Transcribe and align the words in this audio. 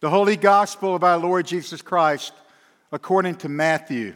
The 0.00 0.10
Holy 0.10 0.36
Gospel 0.36 0.94
of 0.94 1.02
our 1.02 1.16
Lord 1.16 1.46
Jesus 1.46 1.80
Christ 1.80 2.34
according 2.92 3.36
to 3.36 3.48
Matthew. 3.48 4.14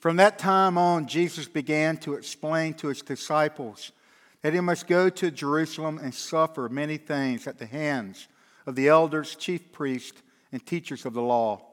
From 0.00 0.16
that 0.16 0.40
time 0.40 0.76
on, 0.76 1.06
Jesus 1.06 1.46
began 1.46 1.96
to 1.98 2.14
explain 2.14 2.74
to 2.74 2.88
his 2.88 3.02
disciples 3.02 3.92
that 4.40 4.52
he 4.52 4.58
must 4.58 4.88
go 4.88 5.08
to 5.08 5.30
Jerusalem 5.30 6.00
and 6.02 6.12
suffer 6.12 6.68
many 6.68 6.96
things 6.96 7.46
at 7.46 7.58
the 7.58 7.66
hands 7.66 8.26
of 8.66 8.74
the 8.74 8.88
elders, 8.88 9.36
chief 9.36 9.70
priests, 9.70 10.22
and 10.50 10.66
teachers 10.66 11.06
of 11.06 11.14
the 11.14 11.22
law, 11.22 11.64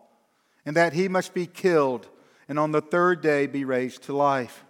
and 0.64 0.76
that 0.76 0.94
he 0.94 1.08
must 1.08 1.34
be 1.34 1.48
killed 1.48 2.08
and 2.48 2.60
on 2.60 2.72
the 2.72 2.82
third 2.82 3.22
day 3.22 3.48
be 3.48 3.66
raised 3.66 4.04
to 4.04 4.16
life. 4.16 4.64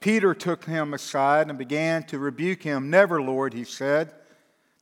Peter 0.00 0.34
took 0.34 0.64
him 0.64 0.92
aside 0.92 1.48
and 1.48 1.58
began 1.58 2.02
to 2.04 2.18
rebuke 2.18 2.62
him. 2.62 2.90
Never, 2.90 3.22
Lord, 3.22 3.54
he 3.54 3.64
said, 3.64 4.12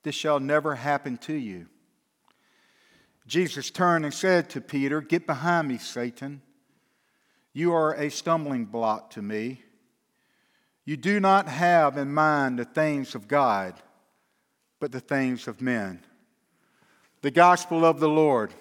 this 0.03 0.15
shall 0.15 0.41
never 0.41 0.75
happen 0.75 1.16
to 1.19 1.34
you. 1.34 1.66
Jesus 3.27 3.70
turned 3.70 4.05
and 4.05 4.12
said 4.12 4.51
to 4.51 4.61
Peter, 4.61 5.01
Get 5.01 5.27
behind 5.27 5.69
me, 5.69 5.79
Satan. 5.79 6.43
You 7.53 7.73
are 7.73 7.95
a 7.95 8.11
stumbling 8.11 8.65
block 8.65 9.11
to 9.11 9.23
me. 9.23 9.62
You 10.84 10.97
do 10.97 11.20
not 11.20 11.47
have 11.47 11.97
in 11.97 12.12
mind 12.12 12.59
the 12.59 12.65
things 12.65 13.15
of 13.15 13.29
God, 13.29 13.75
but 14.81 14.91
the 14.91 15.01
things 15.01 15.47
of 15.47 15.61
men. 15.61 16.01
The 17.20 17.31
gospel 17.31 17.84
of 17.84 18.01
the 18.01 18.09
Lord. 18.09 18.53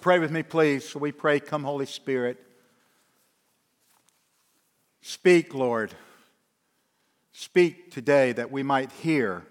Pray 0.00 0.18
with 0.18 0.32
me, 0.32 0.42
please. 0.42 0.88
So 0.88 0.98
we 0.98 1.12
pray, 1.12 1.38
Come, 1.38 1.62
Holy 1.62 1.86
Spirit. 1.86 2.44
Speak, 5.08 5.54
Lord. 5.54 5.94
Speak 7.32 7.90
today 7.90 8.32
that 8.32 8.50
we 8.50 8.62
might 8.62 8.92
hear. 8.92 9.42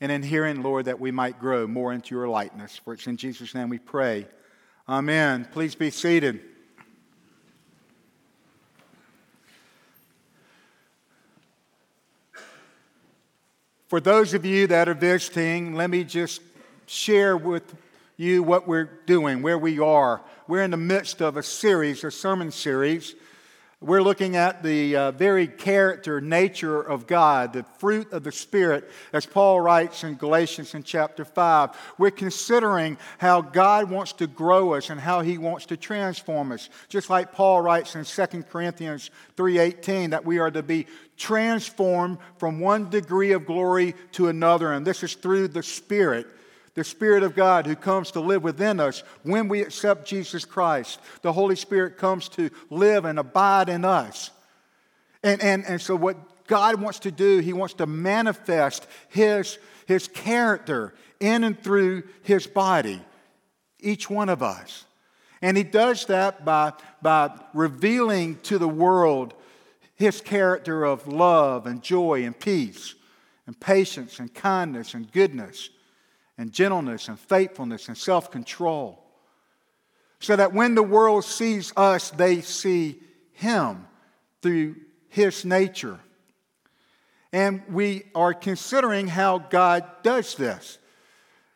And 0.00 0.10
in 0.10 0.24
hearing, 0.24 0.64
Lord, 0.64 0.86
that 0.86 0.98
we 0.98 1.12
might 1.12 1.38
grow 1.38 1.68
more 1.68 1.92
into 1.92 2.16
your 2.16 2.26
likeness. 2.26 2.80
For 2.84 2.94
it's 2.94 3.06
in 3.06 3.16
Jesus' 3.16 3.54
name 3.54 3.68
we 3.68 3.78
pray. 3.78 4.26
Amen. 4.88 5.46
Please 5.52 5.76
be 5.76 5.90
seated. 5.90 6.40
For 13.86 14.00
those 14.00 14.34
of 14.34 14.44
you 14.44 14.66
that 14.66 14.88
are 14.88 14.94
visiting, 14.94 15.76
let 15.76 15.90
me 15.90 16.02
just 16.02 16.42
share 16.86 17.36
with 17.36 17.72
you 18.16 18.42
what 18.42 18.66
we're 18.66 18.90
doing, 19.06 19.42
where 19.42 19.58
we 19.58 19.78
are. 19.78 20.22
We're 20.48 20.64
in 20.64 20.72
the 20.72 20.76
midst 20.76 21.22
of 21.22 21.36
a 21.36 21.42
series, 21.44 22.02
a 22.02 22.10
sermon 22.10 22.50
series 22.50 23.14
we're 23.82 24.02
looking 24.02 24.36
at 24.36 24.62
the 24.62 24.96
uh, 24.96 25.10
very 25.10 25.48
character, 25.48 26.20
nature 26.20 26.80
of 26.80 27.06
God, 27.06 27.52
the 27.52 27.64
fruit 27.78 28.12
of 28.12 28.22
the 28.22 28.30
Spirit, 28.30 28.88
as 29.12 29.26
Paul 29.26 29.60
writes 29.60 30.04
in 30.04 30.14
Galatians 30.14 30.74
in 30.74 30.84
chapter 30.84 31.24
5. 31.24 31.70
We're 31.98 32.12
considering 32.12 32.96
how 33.18 33.42
God 33.42 33.90
wants 33.90 34.12
to 34.14 34.26
grow 34.26 34.74
us 34.74 34.88
and 34.88 35.00
how 35.00 35.20
he 35.20 35.36
wants 35.36 35.66
to 35.66 35.76
transform 35.76 36.52
us. 36.52 36.70
Just 36.88 37.10
like 37.10 37.32
Paul 37.32 37.60
writes 37.60 37.96
in 37.96 38.04
2 38.04 38.44
Corinthians 38.44 39.10
3.18 39.36 40.10
that 40.10 40.24
we 40.24 40.38
are 40.38 40.50
to 40.50 40.62
be 40.62 40.86
transformed 41.16 42.18
from 42.38 42.60
one 42.60 42.88
degree 42.88 43.32
of 43.32 43.46
glory 43.46 43.94
to 44.12 44.28
another. 44.28 44.72
And 44.72 44.86
this 44.86 45.02
is 45.02 45.14
through 45.14 45.48
the 45.48 45.62
Spirit 45.62 46.26
the 46.74 46.84
Spirit 46.84 47.22
of 47.22 47.34
God 47.34 47.66
who 47.66 47.76
comes 47.76 48.10
to 48.12 48.20
live 48.20 48.42
within 48.42 48.80
us 48.80 49.02
when 49.22 49.48
we 49.48 49.60
accept 49.60 50.06
Jesus 50.06 50.44
Christ. 50.44 51.00
The 51.20 51.32
Holy 51.32 51.56
Spirit 51.56 51.98
comes 51.98 52.28
to 52.30 52.50
live 52.70 53.04
and 53.04 53.18
abide 53.18 53.68
in 53.68 53.84
us. 53.84 54.30
And, 55.22 55.42
and, 55.42 55.64
and 55.66 55.80
so, 55.80 55.94
what 55.94 56.46
God 56.46 56.80
wants 56.80 57.00
to 57.00 57.10
do, 57.10 57.38
He 57.38 57.52
wants 57.52 57.74
to 57.74 57.86
manifest 57.86 58.86
His, 59.08 59.58
His 59.86 60.08
character 60.08 60.94
in 61.20 61.44
and 61.44 61.58
through 61.58 62.04
His 62.22 62.46
body, 62.46 63.00
each 63.78 64.08
one 64.08 64.28
of 64.28 64.42
us. 64.42 64.84
And 65.42 65.56
He 65.56 65.62
does 65.62 66.06
that 66.06 66.44
by, 66.44 66.72
by 67.02 67.38
revealing 67.52 68.38
to 68.44 68.58
the 68.58 68.68
world 68.68 69.34
His 69.94 70.22
character 70.22 70.84
of 70.84 71.06
love 71.06 71.66
and 71.66 71.82
joy 71.82 72.24
and 72.24 72.38
peace 72.38 72.94
and 73.46 73.58
patience 73.60 74.18
and 74.18 74.32
kindness 74.32 74.94
and 74.94 75.12
goodness 75.12 75.68
and 76.38 76.52
gentleness 76.52 77.08
and 77.08 77.18
faithfulness 77.18 77.88
and 77.88 77.96
self 77.96 78.30
control. 78.30 78.98
So 80.20 80.36
that 80.36 80.52
when 80.52 80.74
the 80.74 80.82
world 80.82 81.24
sees 81.24 81.72
us, 81.76 82.10
they 82.10 82.40
see 82.40 83.00
Him 83.32 83.86
through 84.40 84.76
His 85.08 85.44
nature. 85.44 85.98
And 87.32 87.62
we 87.68 88.04
are 88.14 88.34
considering 88.34 89.08
how 89.08 89.38
God 89.38 89.84
does 90.02 90.34
this. 90.34 90.78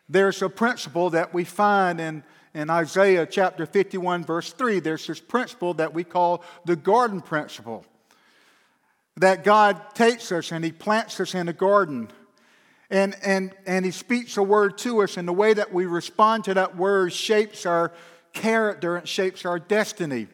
There's 0.09 0.41
a 0.41 0.49
principle 0.49 1.11
that 1.11 1.33
we 1.33 1.43
find 1.43 2.01
in, 2.01 2.23
in 2.53 2.69
Isaiah 2.69 3.25
chapter 3.25 3.65
51, 3.65 4.25
verse 4.25 4.53
3. 4.53 4.79
There's 4.79 5.05
this 5.05 5.19
principle 5.19 5.75
that 5.75 5.93
we 5.93 6.03
call 6.03 6.43
the 6.65 6.75
garden 6.75 7.21
principle. 7.21 7.85
That 9.17 9.43
God 9.43 9.95
takes 9.95 10.31
us 10.31 10.51
and 10.51 10.63
He 10.63 10.71
plants 10.71 11.19
us 11.19 11.35
in 11.35 11.47
a 11.47 11.53
garden 11.53 12.09
and, 12.89 13.15
and, 13.23 13.51
and 13.65 13.85
he 13.85 13.91
speaks 13.91 14.37
a 14.37 14.43
word 14.43 14.77
to 14.79 15.01
us, 15.01 15.17
and 15.17 15.27
the 15.27 15.33
way 15.33 15.53
that 15.53 15.73
we 15.73 15.85
respond 15.85 16.45
to 16.45 16.53
that 16.53 16.77
word 16.77 17.11
shapes 17.11 17.65
our 17.65 17.91
character 18.33 18.97
and 18.97 19.07
shapes 19.07 19.45
our 19.45 19.59
destiny. 19.59 20.27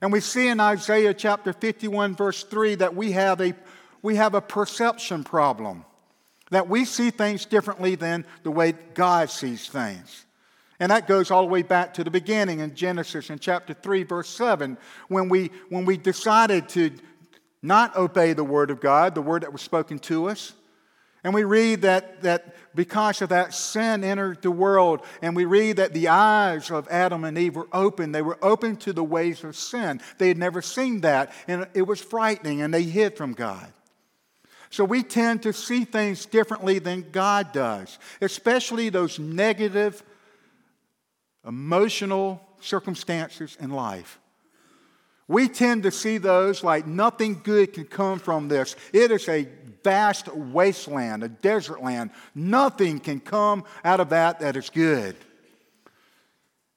And 0.00 0.12
we 0.12 0.20
see 0.20 0.48
in 0.48 0.60
Isaiah 0.60 1.14
chapter 1.14 1.52
51, 1.52 2.14
verse 2.14 2.44
3, 2.44 2.76
that 2.76 2.94
we 2.94 3.12
have 3.12 3.40
a, 3.40 3.54
we 4.02 4.16
have 4.16 4.34
a 4.34 4.40
perception 4.40 5.24
problem, 5.24 5.84
that 6.50 6.68
we 6.68 6.84
see 6.84 7.10
things 7.10 7.46
differently 7.46 7.94
than 7.94 8.24
the 8.42 8.50
way 8.50 8.72
God 8.94 9.30
sees 9.30 9.68
things. 9.68 10.26
And 10.78 10.92
that 10.92 11.08
goes 11.08 11.30
all 11.30 11.42
the 11.42 11.48
way 11.48 11.62
back 11.62 11.94
to 11.94 12.04
the 12.04 12.10
beginning 12.10 12.60
in 12.60 12.74
Genesis 12.74 13.30
in 13.30 13.38
chapter 13.38 13.72
3, 13.72 14.02
verse 14.02 14.28
7, 14.28 14.76
when 15.08 15.28
we, 15.28 15.50
when 15.70 15.86
we 15.86 15.96
decided 15.96 16.68
to 16.70 16.92
not 17.62 17.96
obey 17.96 18.34
the 18.34 18.44
word 18.44 18.70
of 18.70 18.80
God, 18.80 19.14
the 19.14 19.22
word 19.22 19.42
that 19.42 19.52
was 19.52 19.62
spoken 19.62 19.98
to 20.00 20.28
us. 20.28 20.52
And 21.26 21.34
we 21.34 21.42
read 21.42 21.82
that, 21.82 22.22
that 22.22 22.54
because 22.76 23.20
of 23.20 23.30
that, 23.30 23.52
sin 23.52 24.04
entered 24.04 24.42
the 24.42 24.50
world. 24.52 25.00
And 25.20 25.34
we 25.34 25.44
read 25.44 25.78
that 25.78 25.92
the 25.92 26.06
eyes 26.06 26.70
of 26.70 26.86
Adam 26.86 27.24
and 27.24 27.36
Eve 27.36 27.56
were 27.56 27.66
open. 27.72 28.12
They 28.12 28.22
were 28.22 28.38
open 28.40 28.76
to 28.76 28.92
the 28.92 29.02
ways 29.02 29.42
of 29.42 29.56
sin. 29.56 30.00
They 30.18 30.28
had 30.28 30.38
never 30.38 30.62
seen 30.62 31.00
that. 31.00 31.32
And 31.48 31.66
it 31.74 31.82
was 31.82 32.00
frightening, 32.00 32.62
and 32.62 32.72
they 32.72 32.84
hid 32.84 33.16
from 33.16 33.32
God. 33.32 33.66
So 34.70 34.84
we 34.84 35.02
tend 35.02 35.42
to 35.42 35.52
see 35.52 35.84
things 35.84 36.26
differently 36.26 36.78
than 36.78 37.10
God 37.10 37.50
does, 37.50 37.98
especially 38.20 38.88
those 38.88 39.18
negative, 39.18 40.04
emotional 41.44 42.40
circumstances 42.60 43.56
in 43.58 43.70
life. 43.70 44.20
We 45.26 45.48
tend 45.48 45.82
to 45.82 45.90
see 45.90 46.18
those 46.18 46.62
like 46.62 46.86
nothing 46.86 47.40
good 47.42 47.72
can 47.72 47.86
come 47.86 48.20
from 48.20 48.46
this. 48.46 48.76
It 48.92 49.10
is 49.10 49.28
a 49.28 49.48
vast 49.86 50.26
wasteland, 50.34 51.22
a 51.22 51.28
desert 51.28 51.80
land. 51.80 52.10
Nothing 52.34 52.98
can 52.98 53.20
come 53.20 53.62
out 53.84 54.00
of 54.00 54.08
that 54.08 54.40
that 54.40 54.56
is 54.56 54.68
good. 54.68 55.14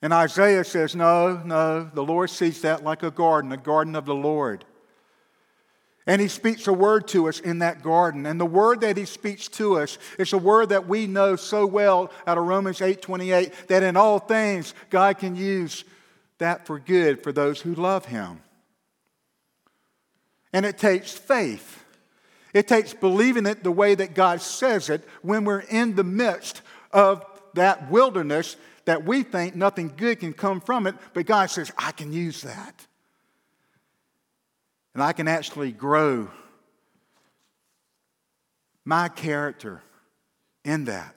And 0.03 0.13
Isaiah 0.13 0.63
says, 0.63 0.95
No, 0.95 1.41
no, 1.43 1.89
the 1.91 2.03
Lord 2.03 2.29
sees 2.29 2.61
that 2.61 2.83
like 2.83 3.01
a 3.01 3.09
garden, 3.09 3.51
a 3.51 3.57
garden 3.57 3.95
of 3.95 4.05
the 4.05 4.13
Lord. 4.13 4.63
And 6.05 6.21
he 6.21 6.27
speaks 6.27 6.67
a 6.67 6.73
word 6.73 7.07
to 7.09 7.27
us 7.27 7.39
in 7.39 7.59
that 7.59 7.81
garden. 7.81 8.27
And 8.27 8.39
the 8.39 8.45
word 8.45 8.81
that 8.81 8.95
he 8.95 9.05
speaks 9.05 9.47
to 9.49 9.79
us 9.79 9.97
is 10.19 10.31
a 10.31 10.37
word 10.37 10.69
that 10.69 10.87
we 10.87 11.07
know 11.07 11.35
so 11.35 11.65
well 11.65 12.11
out 12.27 12.37
of 12.37 12.45
Romans 12.45 12.79
8 12.79 13.01
28 13.01 13.69
that 13.69 13.81
in 13.81 13.97
all 13.97 14.19
things 14.19 14.75
God 14.91 15.17
can 15.17 15.35
use 15.35 15.83
that 16.37 16.67
for 16.67 16.77
good 16.77 17.23
for 17.23 17.31
those 17.31 17.59
who 17.59 17.73
love 17.73 18.05
him. 18.05 18.43
And 20.53 20.63
it 20.63 20.77
takes 20.77 21.11
faith. 21.11 21.78
It 22.53 22.67
takes 22.67 22.93
believing 22.93 23.45
it 23.45 23.63
the 23.63 23.71
way 23.71 23.95
that 23.95 24.13
God 24.15 24.41
says 24.41 24.89
it 24.89 25.07
when 25.21 25.45
we're 25.45 25.59
in 25.59 25.95
the 25.95 26.03
midst 26.03 26.61
of 26.91 27.23
that 27.53 27.89
wilderness 27.91 28.55
that 28.85 29.05
we 29.05 29.23
think 29.23 29.55
nothing 29.55 29.93
good 29.95 30.19
can 30.19 30.33
come 30.33 30.61
from 30.61 30.87
it, 30.87 30.95
but 31.13 31.25
God 31.25 31.51
says, 31.51 31.71
I 31.77 31.91
can 31.91 32.11
use 32.11 32.41
that. 32.41 32.87
And 34.93 35.03
I 35.03 35.13
can 35.13 35.27
actually 35.27 35.71
grow 35.71 36.29
my 38.83 39.07
character 39.09 39.83
in 40.65 40.85
that. 40.85 41.15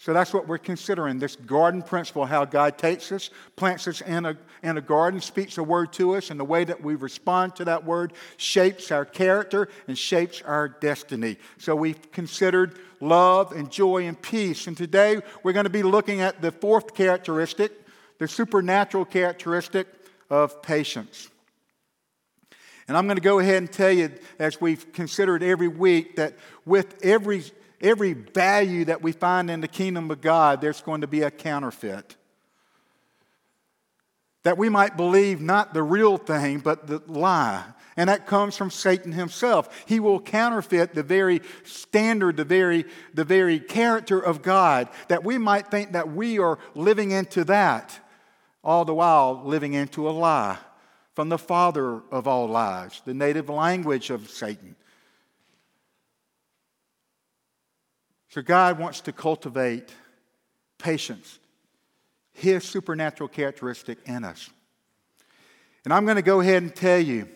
So 0.00 0.14
that's 0.14 0.32
what 0.32 0.48
we're 0.48 0.56
considering 0.56 1.18
this 1.18 1.36
garden 1.36 1.82
principle 1.82 2.24
how 2.24 2.46
God 2.46 2.78
takes 2.78 3.12
us, 3.12 3.28
plants 3.54 3.86
us 3.86 4.00
in 4.00 4.24
a, 4.24 4.34
in 4.62 4.78
a 4.78 4.80
garden, 4.80 5.20
speaks 5.20 5.58
a 5.58 5.62
word 5.62 5.92
to 5.92 6.16
us, 6.16 6.30
and 6.30 6.40
the 6.40 6.44
way 6.44 6.64
that 6.64 6.82
we 6.82 6.94
respond 6.94 7.54
to 7.56 7.66
that 7.66 7.84
word 7.84 8.14
shapes 8.38 8.90
our 8.90 9.04
character 9.04 9.68
and 9.88 9.98
shapes 9.98 10.40
our 10.40 10.70
destiny. 10.70 11.36
So 11.58 11.76
we've 11.76 12.10
considered 12.12 12.78
love 13.00 13.52
and 13.52 13.70
joy 13.70 14.06
and 14.06 14.20
peace. 14.20 14.66
And 14.66 14.74
today 14.74 15.20
we're 15.42 15.52
going 15.52 15.64
to 15.64 15.70
be 15.70 15.82
looking 15.82 16.22
at 16.22 16.40
the 16.40 16.50
fourth 16.50 16.94
characteristic, 16.94 17.70
the 18.16 18.26
supernatural 18.26 19.04
characteristic 19.04 19.86
of 20.30 20.62
patience. 20.62 21.28
And 22.88 22.96
I'm 22.96 23.04
going 23.06 23.18
to 23.18 23.22
go 23.22 23.38
ahead 23.38 23.58
and 23.58 23.70
tell 23.70 23.92
you, 23.92 24.12
as 24.38 24.62
we've 24.62 24.90
considered 24.94 25.42
every 25.42 25.68
week, 25.68 26.16
that 26.16 26.38
with 26.64 27.04
every, 27.04 27.44
every 27.80 28.12
value 28.12 28.84
that 28.86 29.02
we 29.02 29.12
find 29.12 29.50
in 29.50 29.60
the 29.60 29.68
kingdom 29.68 30.10
of 30.10 30.20
God, 30.20 30.60
there's 30.60 30.80
going 30.80 31.00
to 31.00 31.06
be 31.06 31.22
a 31.22 31.30
counterfeit. 31.30 32.16
That 34.42 34.56
we 34.56 34.68
might 34.68 34.96
believe 34.96 35.40
not 35.40 35.74
the 35.74 35.82
real 35.82 36.16
thing, 36.16 36.60
but 36.60 36.86
the 36.86 37.02
lie. 37.06 37.64
And 37.96 38.08
that 38.08 38.26
comes 38.26 38.56
from 38.56 38.70
Satan 38.70 39.12
himself. 39.12 39.84
He 39.86 40.00
will 40.00 40.20
counterfeit 40.20 40.94
the 40.94 41.02
very 41.02 41.42
standard, 41.64 42.36
the 42.36 42.44
very, 42.44 42.86
the 43.12 43.24
very 43.24 43.60
character 43.60 44.18
of 44.18 44.40
God, 44.40 44.88
that 45.08 45.24
we 45.24 45.36
might 45.36 45.70
think 45.70 45.92
that 45.92 46.10
we 46.10 46.38
are 46.38 46.58
living 46.74 47.10
into 47.10 47.44
that, 47.44 47.98
all 48.64 48.84
the 48.84 48.94
while 48.94 49.42
living 49.44 49.74
into 49.74 50.08
a 50.08 50.12
lie 50.12 50.58
from 51.14 51.28
the 51.28 51.38
father 51.38 52.00
of 52.10 52.26
all 52.26 52.46
lies, 52.46 53.02
the 53.04 53.12
native 53.12 53.50
language 53.50 54.08
of 54.08 54.30
Satan. 54.30 54.76
So 58.30 58.42
God 58.42 58.78
wants 58.78 59.00
to 59.02 59.12
cultivate 59.12 59.92
patience, 60.78 61.40
his 62.32 62.64
supernatural 62.64 63.28
characteristic 63.28 63.98
in 64.06 64.24
us. 64.24 64.48
And 65.84 65.92
I'm 65.92 66.04
going 66.04 66.16
to 66.16 66.22
go 66.22 66.40
ahead 66.40 66.62
and 66.62 66.74
tell 66.74 67.00
you 67.00 67.28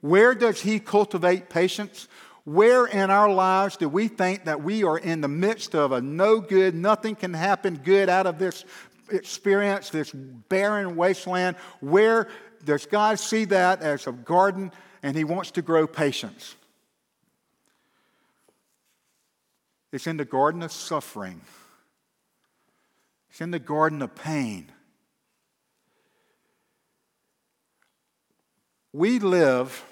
where 0.00 0.34
does 0.34 0.60
he 0.60 0.80
cultivate 0.80 1.48
patience? 1.48 2.08
Where 2.44 2.84
in 2.84 3.10
our 3.10 3.32
lives 3.32 3.78
do 3.78 3.88
we 3.88 4.08
think 4.08 4.44
that 4.44 4.62
we 4.62 4.84
are 4.84 4.98
in 4.98 5.22
the 5.22 5.28
midst 5.28 5.74
of 5.74 5.92
a 5.92 6.02
no 6.02 6.40
good, 6.40 6.74
nothing 6.74 7.14
can 7.14 7.32
happen 7.32 7.76
good 7.82 8.10
out 8.10 8.26
of 8.26 8.38
this 8.38 8.66
experience, 9.10 9.88
this 9.88 10.10
barren 10.12 10.96
wasteland? 10.96 11.56
Where 11.80 12.28
does 12.64 12.84
God 12.84 13.18
see 13.18 13.46
that 13.46 13.80
as 13.80 14.06
a 14.06 14.12
garden 14.12 14.72
and 15.02 15.16
He 15.16 15.24
wants 15.24 15.52
to 15.52 15.62
grow 15.62 15.86
patience? 15.86 16.56
It's 19.94 20.08
in 20.08 20.16
the 20.16 20.24
garden 20.24 20.64
of 20.64 20.72
suffering, 20.72 21.40
it's 23.30 23.40
in 23.40 23.52
the 23.52 23.60
garden 23.60 24.02
of 24.02 24.12
pain. 24.16 24.72
We 28.92 29.20
live. 29.20 29.84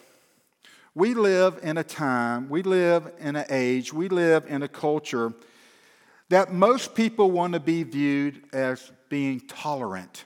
We 0.96 1.14
live 1.14 1.60
in 1.62 1.78
a 1.78 1.84
time, 1.84 2.48
we 2.48 2.62
live 2.62 3.12
in 3.20 3.36
an 3.36 3.46
age, 3.48 3.92
we 3.92 4.08
live 4.08 4.44
in 4.48 4.64
a 4.64 4.68
culture 4.68 5.32
that 6.30 6.52
most 6.52 6.96
people 6.96 7.30
want 7.30 7.54
to 7.54 7.60
be 7.60 7.84
viewed 7.84 8.42
as 8.52 8.90
being 9.08 9.40
tolerant. 9.40 10.24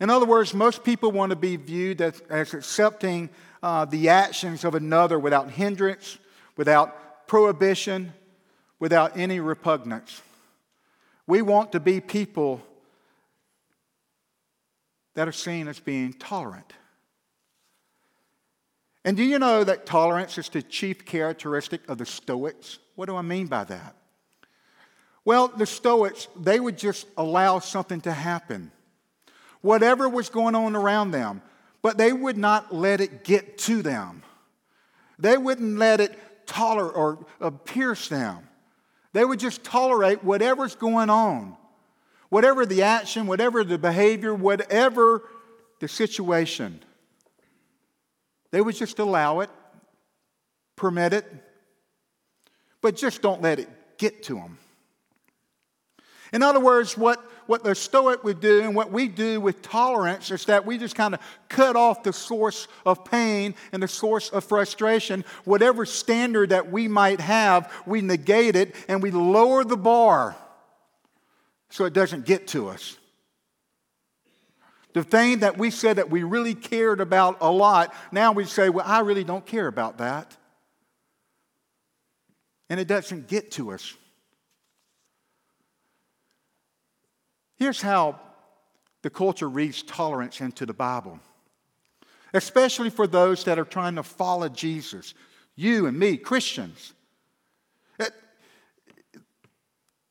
In 0.00 0.10
other 0.10 0.26
words, 0.26 0.54
most 0.54 0.84
people 0.84 1.10
want 1.10 1.30
to 1.30 1.36
be 1.36 1.56
viewed 1.56 2.00
as, 2.00 2.22
as 2.30 2.54
accepting 2.54 3.30
uh, 3.64 3.84
the 3.84 4.08
actions 4.08 4.64
of 4.64 4.76
another 4.76 5.18
without 5.18 5.50
hindrance, 5.50 6.18
without 6.56 7.26
prohibition, 7.26 8.14
without 8.78 9.16
any 9.16 9.40
repugnance. 9.40 10.22
We 11.26 11.42
want 11.42 11.72
to 11.72 11.80
be 11.80 12.00
people 12.00 12.62
that 15.14 15.28
are 15.28 15.32
seen 15.32 15.68
as 15.68 15.80
being 15.80 16.12
tolerant. 16.12 16.72
And 19.04 19.16
do 19.16 19.22
you 19.22 19.38
know 19.38 19.64
that 19.64 19.86
tolerance 19.86 20.38
is 20.38 20.48
the 20.48 20.62
chief 20.62 21.04
characteristic 21.04 21.88
of 21.88 21.98
the 21.98 22.06
Stoics? 22.06 22.78
What 22.94 23.06
do 23.06 23.16
I 23.16 23.22
mean 23.22 23.46
by 23.46 23.64
that? 23.64 23.96
Well, 25.24 25.48
the 25.48 25.66
Stoics, 25.66 26.28
they 26.38 26.60
would 26.60 26.78
just 26.78 27.06
allow 27.16 27.58
something 27.58 28.00
to 28.02 28.12
happen 28.12 28.70
whatever 29.60 30.08
was 30.08 30.28
going 30.28 30.54
on 30.54 30.76
around 30.76 31.10
them, 31.10 31.42
but 31.82 31.98
they 31.98 32.12
would 32.12 32.36
not 32.36 32.74
let 32.74 33.00
it 33.00 33.24
get 33.24 33.58
to 33.58 33.82
them. 33.82 34.22
They 35.18 35.36
wouldn't 35.36 35.78
let 35.78 36.00
it 36.00 36.46
tolerate 36.46 36.96
or 36.96 37.26
uh, 37.40 37.50
pierce 37.50 38.08
them. 38.08 38.47
They 39.18 39.24
would 39.24 39.40
just 39.40 39.64
tolerate 39.64 40.22
whatever's 40.22 40.76
going 40.76 41.10
on, 41.10 41.56
whatever 42.28 42.64
the 42.64 42.84
action, 42.84 43.26
whatever 43.26 43.64
the 43.64 43.76
behavior, 43.76 44.32
whatever 44.32 45.28
the 45.80 45.88
situation. 45.88 46.78
They 48.52 48.60
would 48.60 48.76
just 48.76 49.00
allow 49.00 49.40
it, 49.40 49.50
permit 50.76 51.14
it, 51.14 51.26
but 52.80 52.94
just 52.94 53.20
don't 53.20 53.42
let 53.42 53.58
it 53.58 53.68
get 53.98 54.22
to 54.22 54.34
them. 54.34 54.56
In 56.32 56.44
other 56.44 56.60
words, 56.60 56.96
what 56.96 57.20
what 57.48 57.64
the 57.64 57.74
Stoic 57.74 58.24
would 58.24 58.40
do 58.40 58.60
and 58.60 58.74
what 58.74 58.92
we 58.92 59.08
do 59.08 59.40
with 59.40 59.62
tolerance 59.62 60.30
is 60.30 60.44
that 60.44 60.66
we 60.66 60.76
just 60.76 60.94
kind 60.94 61.14
of 61.14 61.20
cut 61.48 61.76
off 61.76 62.02
the 62.02 62.12
source 62.12 62.68
of 62.84 63.06
pain 63.06 63.54
and 63.72 63.82
the 63.82 63.88
source 63.88 64.28
of 64.28 64.44
frustration. 64.44 65.24
Whatever 65.44 65.86
standard 65.86 66.50
that 66.50 66.70
we 66.70 66.88
might 66.88 67.20
have, 67.20 67.72
we 67.86 68.02
negate 68.02 68.54
it 68.54 68.74
and 68.86 69.02
we 69.02 69.10
lower 69.10 69.64
the 69.64 69.78
bar 69.78 70.36
so 71.70 71.86
it 71.86 71.94
doesn't 71.94 72.26
get 72.26 72.48
to 72.48 72.68
us. 72.68 72.98
The 74.92 75.02
thing 75.02 75.38
that 75.38 75.56
we 75.56 75.70
said 75.70 75.96
that 75.96 76.10
we 76.10 76.24
really 76.24 76.54
cared 76.54 77.00
about 77.00 77.38
a 77.40 77.50
lot, 77.50 77.94
now 78.12 78.32
we 78.32 78.44
say, 78.44 78.68
well, 78.68 78.84
I 78.86 79.00
really 79.00 79.24
don't 79.24 79.46
care 79.46 79.68
about 79.68 79.98
that. 79.98 80.36
And 82.68 82.78
it 82.78 82.88
doesn't 82.88 83.26
get 83.26 83.52
to 83.52 83.72
us. 83.72 83.94
Here's 87.58 87.82
how 87.82 88.20
the 89.02 89.10
culture 89.10 89.48
reads 89.48 89.82
tolerance 89.82 90.40
into 90.40 90.64
the 90.66 90.72
Bible, 90.72 91.18
especially 92.32 92.90
for 92.90 93.06
those 93.06 93.44
that 93.44 93.58
are 93.58 93.64
trying 93.64 93.96
to 93.96 94.02
follow 94.02 94.48
Jesus, 94.48 95.14
you 95.56 95.86
and 95.86 95.98
me, 95.98 96.16
Christians. 96.16 96.94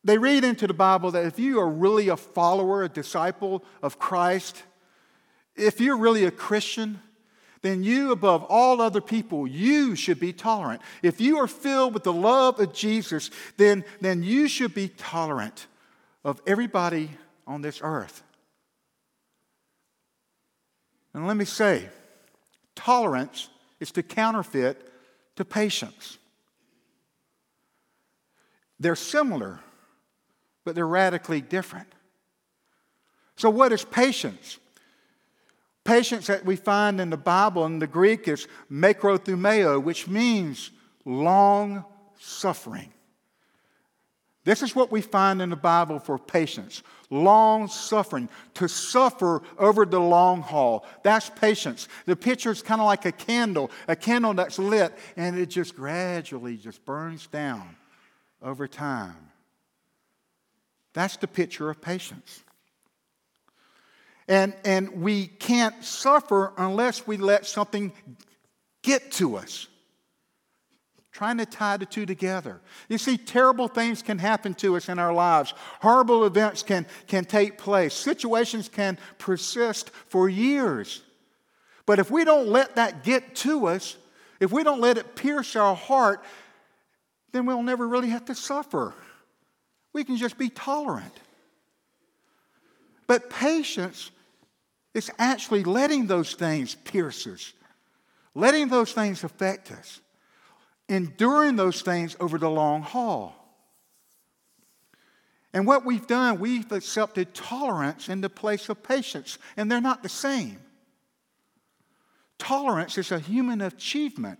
They 0.03 0.17
read 0.17 0.45
into 0.45 0.67
the 0.67 0.73
Bible 0.73 1.11
that 1.11 1.25
if 1.25 1.38
you 1.38 1.59
are 1.59 1.67
really 1.67 2.07
a 2.07 2.15
follower, 2.15 2.81
a 2.83 2.88
disciple 2.88 3.65
of 3.81 4.00
Christ, 4.00 4.63
if 5.53 5.81
you're 5.81 5.97
really 5.97 6.23
a 6.23 6.31
Christian, 6.31 7.01
then 7.61 7.83
you, 7.83 8.13
above 8.13 8.45
all 8.47 8.79
other 8.79 9.01
people, 9.01 9.45
you 9.45 9.95
should 9.95 10.17
be 10.17 10.31
tolerant. 10.31 10.81
If 11.03 11.19
you 11.19 11.39
are 11.39 11.47
filled 11.47 11.93
with 11.93 12.03
the 12.03 12.13
love 12.13 12.57
of 12.61 12.73
Jesus, 12.73 13.31
then, 13.57 13.83
then 14.00 14.23
you 14.23 14.47
should 14.47 14.73
be 14.73 14.88
tolerant 14.88 15.67
of 16.23 16.41
everybody 16.47 17.09
on 17.47 17.61
this 17.61 17.79
earth. 17.81 18.21
And 21.13 21.25
let 21.25 21.38
me 21.38 21.45
say, 21.45 21.89
tolerance 22.75 23.49
is 23.79 23.91
to 23.94 24.03
counterfeit 24.03 24.91
to 25.38 25.45
patience. 25.45 26.17
They're 28.79 28.95
similar, 28.95 29.62
but 30.63 30.75
they're 30.75 30.86
radically 30.86 31.41
different. 31.41 31.88
So, 33.38 33.50
what 33.50 33.72
is 33.72 33.83
patience? 33.83 34.60
Patience 35.83 36.27
that 36.27 36.45
we 36.45 36.57
find 36.57 37.00
in 37.00 37.10
the 37.10 37.17
Bible 37.17 37.65
in 37.65 37.79
the 37.79 37.88
Greek 37.88 38.27
is 38.27 38.48
makrothumeo, 38.69 39.81
which 39.81 40.07
means 40.07 40.69
long 41.05 41.86
suffering. 42.19 42.91
This 44.48 44.63
is 44.63 44.74
what 44.74 44.94
we 44.94 45.01
find 45.01 45.42
in 45.42 45.50
the 45.50 45.58
Bible 45.58 46.00
for 46.00 46.18
patience 46.18 46.82
long 47.10 47.68
suffering, 47.68 48.30
to 48.54 48.68
suffer 48.70 49.42
over 49.58 49.86
the 49.86 50.00
long 50.00 50.42
haul. 50.42 50.86
That's 51.04 51.30
patience. 51.30 51.89
The 52.06 52.16
picture 52.16 52.51
is 52.51 52.62
kind 52.62 52.80
of 52.80 52.88
like 52.88 53.06
a 53.06 53.12
candle, 53.12 53.72
a 53.89 53.96
candle 53.96 54.34
that's 54.34 54.58
lit, 54.58 54.94
and 55.18 55.38
it 55.38 55.48
just 55.48 55.75
gradually 55.75 56.56
just 56.56 56.86
burns 56.86 57.27
down 57.27 57.75
over 58.42 58.68
time. 58.68 59.16
That's 60.94 61.18
the 61.18 61.27
picture 61.27 61.70
of 61.70 61.82
patience. 61.82 62.42
And, 64.30 64.54
and 64.63 65.01
we 65.01 65.27
can't 65.27 65.84
suffer 65.84 66.54
unless 66.58 67.06
we 67.06 67.18
let 67.18 67.46
something 67.46 67.92
get 68.82 69.12
to 69.13 69.36
us 69.38 69.68
trying 71.17 71.39
to 71.39 71.47
tie 71.47 71.77
the 71.77 71.86
two 71.86 72.05
together. 72.05 72.62
You 72.89 73.00
see, 73.00 73.17
terrible 73.17 73.67
things 73.67 74.03
can 74.03 74.19
happen 74.19 74.53
to 74.55 74.77
us 74.77 74.88
in 74.88 75.00
our 75.00 75.12
lives, 75.12 75.55
horrible 75.81 76.27
events 76.27 76.62
can, 76.62 76.86
can 77.07 77.25
take 77.25 77.57
place, 77.57 77.95
situations 77.95 78.69
can 78.69 79.00
persist 79.17 79.89
for 80.09 80.29
years. 80.29 81.01
But 81.88 81.97
if 81.97 82.12
we 82.12 82.24
don't 82.24 82.50
let 82.50 82.75
that 82.75 83.03
get 83.03 83.33
to 83.38 83.65
us, 83.65 83.97
if 84.39 84.51
we 84.51 84.63
don't 84.63 84.79
let 84.79 85.00
it 85.00 85.15
pierce 85.15 85.55
our 85.55 85.75
heart, 85.75 86.24
then 87.31 87.47
we'll 87.47 87.63
never 87.63 87.88
really 87.88 88.09
have 88.09 88.25
to 88.25 88.36
suffer. 88.36 88.93
We 89.93 90.03
can 90.03 90.17
just 90.17 90.38
be 90.38 90.50
tolerant. 90.50 91.19
But 93.07 93.31
patience 93.31 94.12
is 94.93 95.09
actually 95.17 95.63
letting 95.63 96.05
those 96.05 96.36
things 96.36 96.75
pierce 96.75 97.25
us, 97.25 97.53
letting 98.36 98.67
those 98.67 98.91
things 98.91 99.24
affect 99.24 99.71
us 99.71 100.00
enduring 100.89 101.56
those 101.56 101.82
things 101.82 102.15
over 102.20 102.38
the 102.38 102.50
long 102.50 102.82
haul. 102.82 103.34
And 105.53 105.65
what 105.65 105.86
we've 105.86 106.06
done, 106.06 106.39
we've 106.39 106.72
accepted 106.72 107.34
tolerance 107.34 108.10
in 108.10 108.22
the 108.22 108.29
place 108.29 108.70
of 108.70 108.84
patience, 108.84 109.38
and 109.56 109.72
they're 109.72 109.82
not 109.82 110.03
the 110.03 110.10
same. 110.10 110.60
tolerance 112.38 113.00
is 113.00 113.12
a 113.12 113.20
human 113.20 113.62
achievement. 113.62 114.38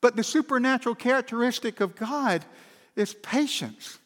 But 0.00 0.16
the 0.16 0.24
supernatural 0.24 0.94
characteristic 0.94 1.80
of 1.80 1.94
God 1.94 2.44
is 2.94 3.14
patience. 3.14 3.98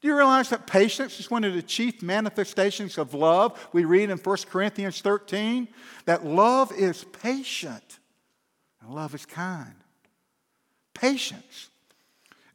Do 0.00 0.08
you 0.08 0.16
realize 0.16 0.50
that 0.50 0.66
patience 0.66 1.18
is 1.18 1.30
one 1.30 1.42
of 1.42 1.54
the 1.54 1.62
chief 1.62 2.02
manifestations 2.02 2.98
of 2.98 3.14
love? 3.14 3.68
We 3.72 3.84
read 3.84 4.10
in 4.10 4.18
1 4.18 4.36
Corinthians 4.48 5.00
13 5.00 5.68
that 6.04 6.24
love 6.24 6.70
is 6.72 7.04
patient 7.04 7.98
and 8.80 8.94
love 8.94 9.14
is 9.14 9.26
kind. 9.26 9.74
Patience. 10.96 11.70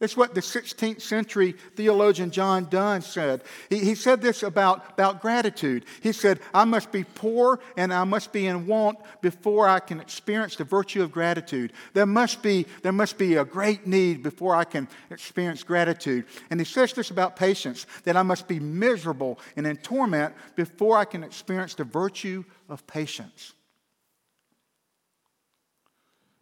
It's 0.02 0.16
what 0.16 0.34
the 0.34 0.40
16th 0.40 1.00
century 1.00 1.52
theologian 1.76 2.32
John 2.32 2.66
Donne 2.68 3.02
said. 3.02 3.40
He, 3.70 3.78
he, 3.78 3.94
said 3.94 4.20
this 4.20 4.42
about, 4.42 4.94
about 4.94 5.22
gratitude. 5.22 5.84
He 6.00 6.10
said, 6.10 6.40
I 6.52 6.64
must 6.64 6.90
be 6.90 7.04
poor 7.04 7.60
and 7.76 7.94
I 7.94 8.02
must 8.02 8.32
be 8.32 8.48
in 8.48 8.66
want 8.66 8.98
before 9.20 9.68
I 9.68 9.78
can 9.78 10.00
experience 10.00 10.56
the 10.56 10.64
virtue 10.64 11.04
of 11.04 11.12
gratitude. 11.12 11.72
There 11.94 12.04
must 12.04 12.42
be, 12.42 12.66
there 12.82 12.90
must 12.90 13.16
be 13.16 13.36
a 13.36 13.44
great 13.44 13.86
need 13.86 14.24
before 14.24 14.56
I 14.56 14.64
can 14.64 14.88
experience 15.08 15.62
gratitude. 15.62 16.24
And 16.50 16.58
he 16.58 16.66
says 16.66 16.92
this 16.92 17.12
about 17.12 17.36
patience 17.36 17.86
that 18.02 18.16
I 18.16 18.24
must 18.24 18.48
be 18.48 18.58
miserable 18.58 19.38
and 19.56 19.68
in 19.68 19.76
torment 19.76 20.34
before 20.56 20.98
I 20.98 21.04
can 21.04 21.22
experience 21.22 21.74
the 21.74 21.84
virtue 21.84 22.42
of 22.68 22.84
patience. 22.88 23.52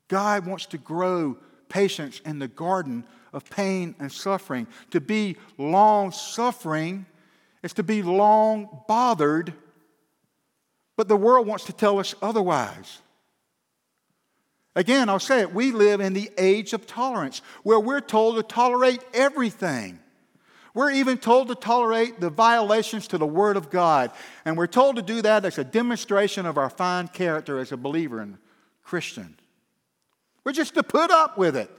God 0.08 0.46
wants 0.46 0.64
to 0.66 0.78
grow 0.78 1.36
patience 1.70 2.20
in 2.26 2.38
the 2.38 2.48
garden 2.48 3.04
of 3.32 3.48
pain 3.48 3.94
and 3.98 4.12
suffering. 4.12 4.66
To 4.90 5.00
be 5.00 5.36
long 5.56 6.12
suffering 6.12 7.06
is 7.62 7.72
to 7.74 7.82
be 7.82 8.02
long 8.02 8.82
bothered, 8.86 9.54
but 10.96 11.08
the 11.08 11.16
world 11.16 11.46
wants 11.46 11.64
to 11.64 11.72
tell 11.72 11.98
us 11.98 12.14
otherwise. 12.20 12.98
Again, 14.76 15.08
I'll 15.08 15.18
say 15.18 15.40
it, 15.40 15.54
we 15.54 15.72
live 15.72 16.00
in 16.00 16.12
the 16.12 16.30
age 16.38 16.72
of 16.72 16.86
tolerance 16.86 17.42
where 17.62 17.80
we're 17.80 18.00
told 18.00 18.36
to 18.36 18.42
tolerate 18.42 19.00
everything. 19.12 19.98
We're 20.74 20.92
even 20.92 21.18
told 21.18 21.48
to 21.48 21.56
tolerate 21.56 22.20
the 22.20 22.30
violations 22.30 23.08
to 23.08 23.18
the 23.18 23.26
Word 23.26 23.56
of 23.56 23.70
God. 23.70 24.12
And 24.44 24.56
we're 24.56 24.68
told 24.68 24.96
to 24.96 25.02
do 25.02 25.20
that 25.22 25.44
as 25.44 25.58
a 25.58 25.64
demonstration 25.64 26.46
of 26.46 26.56
our 26.56 26.70
fine 26.70 27.08
character 27.08 27.58
as 27.58 27.72
a 27.72 27.76
believer 27.76 28.20
and 28.20 28.38
Christian. 28.84 29.39
We're 30.44 30.52
just 30.52 30.74
to 30.74 30.82
put 30.82 31.10
up 31.10 31.36
with 31.36 31.56
it. 31.56 31.70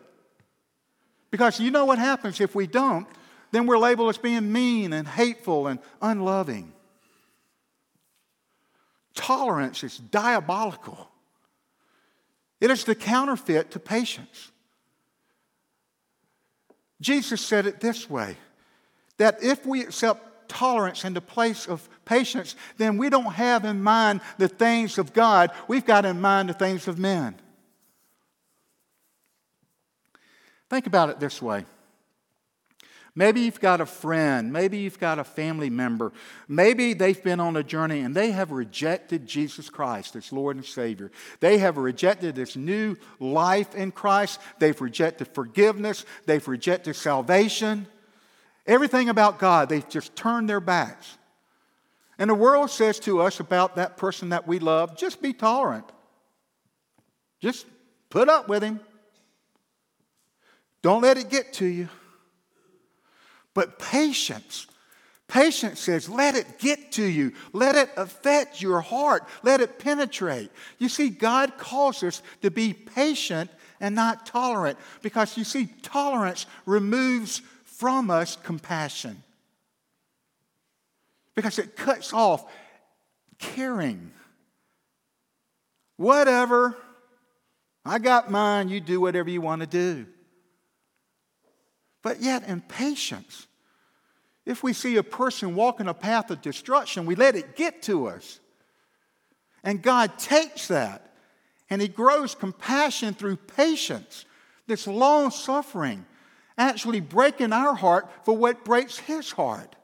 Because 1.31 1.59
you 1.59 1.71
know 1.71 1.85
what 1.85 1.97
happens 1.97 2.41
if 2.41 2.53
we 2.53 2.67
don't? 2.67 3.07
Then 3.51 3.65
we're 3.65 3.77
labeled 3.77 4.09
as 4.09 4.17
being 4.17 4.51
mean 4.51 4.93
and 4.93 5.07
hateful 5.07 5.67
and 5.67 5.79
unloving. 6.01 6.73
Tolerance 9.13 9.83
is 9.83 9.97
diabolical. 9.97 11.09
It 12.59 12.69
is 12.69 12.83
the 12.83 12.95
counterfeit 12.95 13.71
to 13.71 13.79
patience. 13.79 14.51
Jesus 17.01 17.41
said 17.41 17.65
it 17.65 17.79
this 17.79 18.09
way 18.09 18.37
that 19.17 19.43
if 19.43 19.65
we 19.65 19.81
accept 19.81 20.49
tolerance 20.49 21.05
in 21.05 21.13
the 21.13 21.21
place 21.21 21.67
of 21.67 21.87
patience, 22.05 22.55
then 22.77 22.97
we 22.97 23.09
don't 23.09 23.33
have 23.33 23.65
in 23.65 23.81
mind 23.81 24.21
the 24.37 24.47
things 24.47 24.97
of 24.97 25.13
God, 25.13 25.51
we've 25.67 25.85
got 25.85 26.05
in 26.05 26.19
mind 26.21 26.49
the 26.49 26.53
things 26.53 26.87
of 26.87 26.99
men. 26.99 27.35
Think 30.71 30.87
about 30.87 31.09
it 31.09 31.19
this 31.19 31.41
way. 31.41 31.65
Maybe 33.13 33.41
you've 33.41 33.59
got 33.59 33.81
a 33.81 33.85
friend, 33.85 34.53
maybe 34.53 34.77
you've 34.77 34.99
got 35.01 35.19
a 35.19 35.23
family 35.25 35.69
member, 35.69 36.13
maybe 36.47 36.93
they've 36.93 37.21
been 37.21 37.41
on 37.41 37.57
a 37.57 37.61
journey 37.61 37.99
and 37.99 38.15
they 38.15 38.31
have 38.31 38.51
rejected 38.51 39.27
Jesus 39.27 39.69
Christ 39.69 40.15
as 40.15 40.31
Lord 40.31 40.55
and 40.55 40.63
Savior. 40.63 41.11
They 41.41 41.57
have 41.57 41.75
rejected 41.75 42.35
this 42.35 42.55
new 42.55 42.95
life 43.19 43.75
in 43.75 43.91
Christ, 43.91 44.39
they've 44.59 44.79
rejected 44.79 45.27
forgiveness, 45.33 46.05
they've 46.25 46.47
rejected 46.47 46.95
salvation. 46.95 47.85
Everything 48.65 49.09
about 49.09 49.39
God, 49.39 49.67
they've 49.67 49.89
just 49.89 50.15
turned 50.15 50.47
their 50.47 50.61
backs. 50.61 51.17
And 52.17 52.29
the 52.29 52.33
world 52.33 52.69
says 52.69 52.97
to 53.01 53.19
us 53.19 53.41
about 53.41 53.75
that 53.75 53.97
person 53.97 54.29
that 54.29 54.47
we 54.47 54.59
love 54.59 54.95
just 54.95 55.21
be 55.21 55.33
tolerant, 55.33 55.91
just 57.41 57.65
put 58.09 58.29
up 58.29 58.47
with 58.47 58.63
him. 58.63 58.79
Don't 60.81 61.01
let 61.01 61.17
it 61.17 61.29
get 61.29 61.53
to 61.53 61.65
you. 61.65 61.89
But 63.53 63.79
patience, 63.79 64.67
patience 65.27 65.79
says, 65.79 66.09
let 66.09 66.35
it 66.35 66.59
get 66.59 66.93
to 66.93 67.03
you. 67.03 67.33
Let 67.53 67.75
it 67.75 67.89
affect 67.97 68.61
your 68.61 68.81
heart. 68.81 69.27
Let 69.43 69.61
it 69.61 69.77
penetrate. 69.77 70.51
You 70.79 70.89
see, 70.89 71.09
God 71.09 71.57
calls 71.57 72.01
us 72.03 72.21
to 72.41 72.49
be 72.49 72.73
patient 72.73 73.51
and 73.79 73.93
not 73.93 74.25
tolerant 74.25 74.77
because 75.01 75.37
you 75.37 75.43
see, 75.43 75.67
tolerance 75.81 76.45
removes 76.65 77.41
from 77.63 78.09
us 78.09 78.37
compassion 78.37 79.21
because 81.35 81.59
it 81.59 81.75
cuts 81.75 82.13
off 82.13 82.45
caring. 83.39 84.11
Whatever, 85.97 86.77
I 87.83 87.99
got 87.99 88.31
mine, 88.31 88.69
you 88.69 88.79
do 88.79 89.01
whatever 89.01 89.29
you 89.29 89.41
want 89.41 89.61
to 89.61 89.67
do. 89.67 90.05
But 92.01 92.21
yet, 92.21 92.47
in 92.47 92.61
patience, 92.61 93.47
if 94.45 94.63
we 94.63 94.73
see 94.73 94.97
a 94.97 95.03
person 95.03 95.55
walking 95.55 95.87
a 95.87 95.93
path 95.93 96.31
of 96.31 96.41
destruction, 96.41 97.05
we 97.05 97.15
let 97.15 97.35
it 97.35 97.55
get 97.55 97.83
to 97.83 98.07
us. 98.07 98.39
And 99.63 99.81
God 99.81 100.17
takes 100.17 100.67
that 100.69 101.13
and 101.69 101.81
He 101.81 101.87
grows 101.87 102.35
compassion 102.35 103.13
through 103.13 103.37
patience, 103.37 104.25
this 104.67 104.87
long 104.87 105.31
suffering, 105.31 106.05
actually 106.57 106.99
breaking 106.99 107.53
our 107.53 107.75
heart 107.75 108.09
for 108.25 108.35
what 108.35 108.65
breaks 108.65 108.97
His 108.97 109.31
heart. 109.31 109.75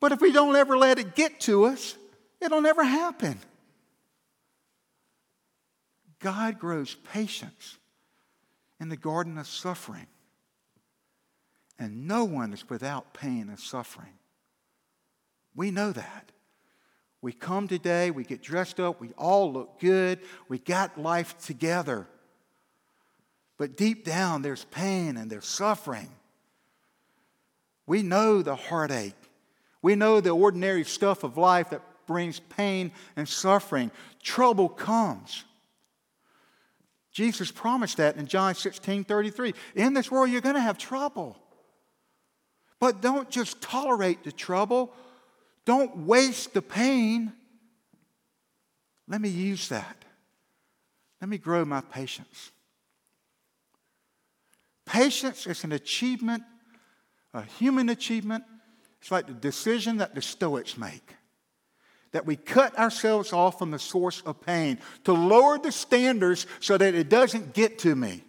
But 0.00 0.12
if 0.12 0.20
we 0.20 0.32
don't 0.32 0.56
ever 0.56 0.76
let 0.76 0.98
it 0.98 1.14
get 1.14 1.40
to 1.40 1.66
us, 1.66 1.96
it'll 2.40 2.60
never 2.60 2.82
happen. 2.82 3.38
God 6.18 6.58
grows 6.58 6.96
patience 7.12 7.78
in 8.80 8.88
the 8.88 8.96
garden 8.96 9.38
of 9.38 9.46
suffering. 9.46 10.06
And 11.78 12.06
no 12.06 12.24
one 12.24 12.52
is 12.52 12.68
without 12.68 13.14
pain 13.14 13.48
and 13.48 13.58
suffering. 13.58 14.12
We 15.54 15.70
know 15.70 15.92
that. 15.92 16.32
We 17.20 17.32
come 17.32 17.68
today, 17.68 18.10
we 18.10 18.24
get 18.24 18.42
dressed 18.42 18.80
up, 18.80 19.00
we 19.00 19.10
all 19.16 19.52
look 19.52 19.78
good, 19.78 20.18
we 20.48 20.58
got 20.58 20.98
life 21.00 21.38
together. 21.38 22.08
But 23.58 23.76
deep 23.76 24.04
down, 24.04 24.42
there's 24.42 24.64
pain 24.64 25.16
and 25.16 25.30
there's 25.30 25.46
suffering. 25.46 26.10
We 27.86 28.02
know 28.02 28.42
the 28.42 28.56
heartache. 28.56 29.14
We 29.82 29.94
know 29.94 30.20
the 30.20 30.30
ordinary 30.30 30.84
stuff 30.84 31.24
of 31.24 31.36
life 31.36 31.70
that 31.70 31.82
brings 32.06 32.40
pain 32.40 32.92
and 33.16 33.28
suffering. 33.28 33.90
Trouble 34.22 34.68
comes. 34.68 35.44
Jesus 37.12 37.50
promised 37.50 37.98
that 37.98 38.16
in 38.16 38.26
John 38.26 38.54
16 38.54 39.04
33. 39.04 39.54
In 39.74 39.94
this 39.94 40.10
world, 40.10 40.30
you're 40.30 40.40
going 40.40 40.54
to 40.54 40.60
have 40.60 40.78
trouble. 40.78 41.36
But 42.82 43.00
don't 43.00 43.30
just 43.30 43.62
tolerate 43.62 44.24
the 44.24 44.32
trouble, 44.32 44.92
don't 45.64 45.98
waste 45.98 46.52
the 46.52 46.60
pain. 46.60 47.32
Let 49.06 49.20
me 49.20 49.28
use 49.28 49.68
that. 49.68 50.04
Let 51.20 51.30
me 51.30 51.38
grow 51.38 51.64
my 51.64 51.80
patience. 51.80 52.50
Patience 54.84 55.46
is 55.46 55.62
an 55.62 55.70
achievement, 55.70 56.42
a 57.32 57.42
human 57.42 57.88
achievement. 57.88 58.42
It's 59.00 59.12
like 59.12 59.28
the 59.28 59.32
decision 59.32 59.98
that 59.98 60.16
the 60.16 60.20
Stoics 60.20 60.76
make 60.76 61.14
that 62.10 62.26
we 62.26 62.34
cut 62.34 62.76
ourselves 62.76 63.32
off 63.32 63.60
from 63.60 63.70
the 63.70 63.78
source 63.78 64.22
of 64.22 64.40
pain 64.40 64.76
to 65.04 65.12
lower 65.12 65.56
the 65.56 65.70
standards 65.70 66.48
so 66.58 66.76
that 66.76 66.96
it 66.96 67.08
doesn't 67.08 67.54
get 67.54 67.78
to 67.78 67.94
me. 67.94 68.24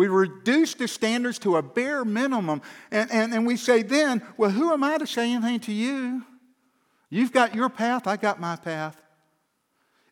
We 0.00 0.08
reduce 0.08 0.72
the 0.72 0.88
standards 0.88 1.38
to 1.40 1.58
a 1.58 1.62
bare 1.62 2.06
minimum. 2.06 2.62
And, 2.90 3.12
and, 3.12 3.34
and 3.34 3.46
we 3.46 3.58
say 3.58 3.82
then, 3.82 4.22
well, 4.38 4.48
who 4.48 4.72
am 4.72 4.82
I 4.82 4.96
to 4.96 5.06
say 5.06 5.30
anything 5.30 5.60
to 5.60 5.72
you? 5.72 6.24
You've 7.10 7.32
got 7.32 7.54
your 7.54 7.68
path, 7.68 8.06
I 8.06 8.16
got 8.16 8.40
my 8.40 8.56
path. 8.56 8.98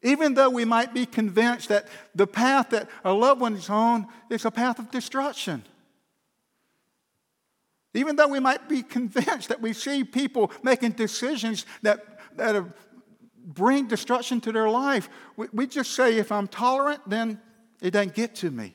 Even 0.02 0.34
though 0.34 0.50
we 0.50 0.66
might 0.66 0.92
be 0.92 1.06
convinced 1.06 1.70
that 1.70 1.88
the 2.14 2.26
path 2.26 2.68
that 2.68 2.90
a 3.02 3.14
loved 3.14 3.40
one 3.40 3.54
is 3.54 3.70
on 3.70 4.06
is 4.28 4.44
a 4.44 4.50
path 4.50 4.78
of 4.78 4.90
destruction. 4.90 5.64
Even 7.94 8.14
though 8.14 8.28
we 8.28 8.40
might 8.40 8.68
be 8.68 8.82
convinced 8.82 9.48
that 9.48 9.62
we 9.62 9.72
see 9.72 10.04
people 10.04 10.52
making 10.62 10.90
decisions 10.90 11.64
that, 11.80 12.04
that 12.36 12.62
bring 13.42 13.86
destruction 13.86 14.38
to 14.42 14.52
their 14.52 14.68
life, 14.68 15.08
we, 15.38 15.46
we 15.54 15.66
just 15.66 15.92
say, 15.92 16.18
if 16.18 16.30
I'm 16.30 16.46
tolerant, 16.46 17.00
then 17.08 17.40
it 17.80 17.92
doesn't 17.92 18.12
get 18.12 18.34
to 18.34 18.50
me. 18.50 18.74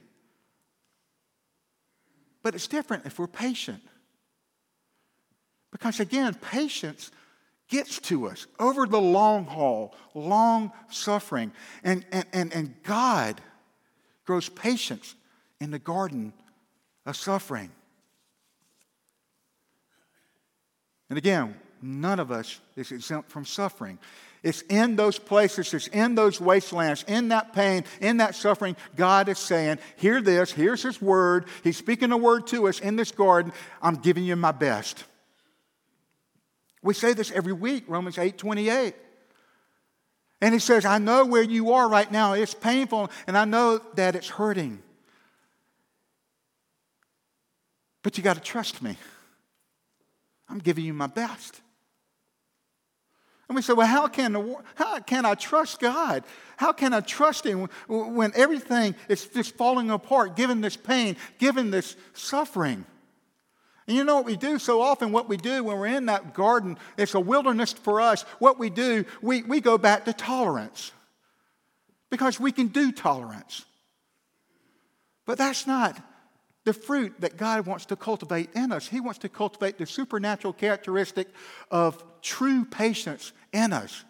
But 2.44 2.56
it's 2.56 2.68
different 2.68 3.06
if 3.06 3.18
we're 3.18 3.28
patient. 3.28 3.82
Because 5.72 6.00
again, 6.00 6.36
patience 6.36 7.10
gets 7.70 8.00
to 8.00 8.28
us 8.28 8.46
over 8.60 8.86
the 8.86 9.02
long 9.02 9.46
haul, 9.46 9.96
long 10.14 10.72
suffering. 10.90 11.52
And, 11.84 12.06
and, 12.12 12.26
and, 12.34 12.54
and 12.54 12.84
God 12.84 13.42
grows 14.26 14.50
patience 14.50 15.16
in 15.60 15.72
the 15.72 15.80
garden 15.80 16.34
of 17.06 17.16
suffering. 17.16 17.72
And 21.10 21.18
again, 21.18 21.56
none 21.82 22.20
of 22.20 22.32
us 22.32 22.60
is 22.76 22.92
exempt 22.92 23.30
from 23.30 23.46
suffering. 23.46 23.98
It's 24.44 24.62
in 24.64 24.98
those 24.98 25.18
places, 25.18 25.74
it's 25.74 25.88
in 25.88 26.16
those 26.16 26.42
wastelands, 26.42 27.06
in 27.08 27.30
that 27.30 27.54
pain, 27.54 27.86
in 28.02 28.18
that 28.18 28.36
suffering. 28.36 28.76
God 28.96 29.30
is 29.30 29.40
saying, 29.40 29.80
Hear 29.96 30.22
this, 30.22 30.52
here's 30.52 30.84
His 30.84 31.02
word. 31.02 31.46
He's 31.64 31.78
speaking 31.78 32.12
a 32.12 32.18
word 32.18 32.48
to 32.48 32.68
us 32.68 32.82
in 32.82 32.98
this 32.98 33.12
garden. 33.12 33.54
I'm 33.82 33.96
giving 33.96 34.26
you 34.26 34.36
my 34.36 34.52
best. 34.52 35.06
We 36.82 36.94
say 36.94 37.14
this 37.14 37.32
every 37.32 37.54
week, 37.54 37.86
Romans 37.88 38.18
8 38.18 38.38
28. 38.38 38.96
And 40.42 40.54
he 40.54 40.60
says, 40.60 40.84
I 40.84 40.98
know 40.98 41.24
where 41.24 41.42
you 41.42 41.72
are 41.72 41.88
right 41.88 42.12
now. 42.12 42.34
It's 42.34 42.54
painful, 42.54 43.10
and 43.28 43.38
I 43.38 43.46
know 43.46 43.80
that 43.96 44.18
it's 44.18 44.28
hurting. 44.28 44.84
But 48.02 48.18
you 48.18 48.26
got 48.26 48.36
to 48.36 48.42
trust 48.42 48.82
me. 48.82 48.98
I'm 50.50 50.60
giving 50.60 50.84
you 50.84 50.94
my 50.94 51.08
best. 51.08 51.62
And 53.54 53.56
we 53.58 53.62
say, 53.62 53.74
well, 53.74 53.86
how 53.86 54.08
can, 54.08 54.56
how 54.74 55.00
can 55.02 55.26
I 55.26 55.36
trust 55.36 55.80
God? 55.80 56.24
How 56.58 56.74
can 56.74 56.92
I 56.92 57.02
trust 57.02 57.46
Him 57.46 57.70
when 57.88 58.32
everything 58.34 58.96
is 59.08 59.28
just 59.28 59.54
falling 59.54 59.92
apart, 59.92 60.36
given 60.36 60.60
this 60.60 60.76
pain, 60.76 61.18
given 61.38 61.70
this 61.70 61.96
suffering? 62.14 62.84
And 63.88 63.96
you 63.96 64.06
know 64.06 64.16
what 64.16 64.26
we 64.26 64.38
do 64.38 64.58
so 64.58 64.82
often? 64.82 65.12
What 65.12 65.30
we 65.30 65.38
do 65.38 65.64
when 65.66 65.78
we're 65.78 65.86
in 65.86 66.08
that 66.08 66.34
garden, 66.34 66.80
it's 66.98 67.14
a 67.14 67.20
wilderness 67.20 67.74
for 67.74 68.02
us. 68.02 68.24
What 68.40 68.58
we 68.58 68.72
do, 68.72 69.06
we, 69.22 69.44
we 69.44 69.62
go 69.62 69.78
back 69.78 70.06
to 70.06 70.14
tolerance 70.14 70.92
because 72.10 72.40
we 72.40 72.52
can 72.52 72.70
do 72.70 72.92
tolerance. 72.92 73.66
But 75.28 75.38
that's 75.38 75.68
not 75.68 76.02
the 76.66 76.74
fruit 76.74 77.14
that 77.20 77.38
God 77.38 77.66
wants 77.66 77.86
to 77.88 77.96
cultivate 77.96 78.50
in 78.56 78.72
us. 78.72 78.88
He 78.88 79.02
wants 79.02 79.20
to 79.20 79.30
cultivate 79.30 79.78
the 79.78 79.86
supernatural 79.86 80.54
characteristic 80.54 81.28
of 81.70 82.04
true 82.22 82.64
patience 82.66 83.34
in 83.52 83.74
us, 83.74 84.06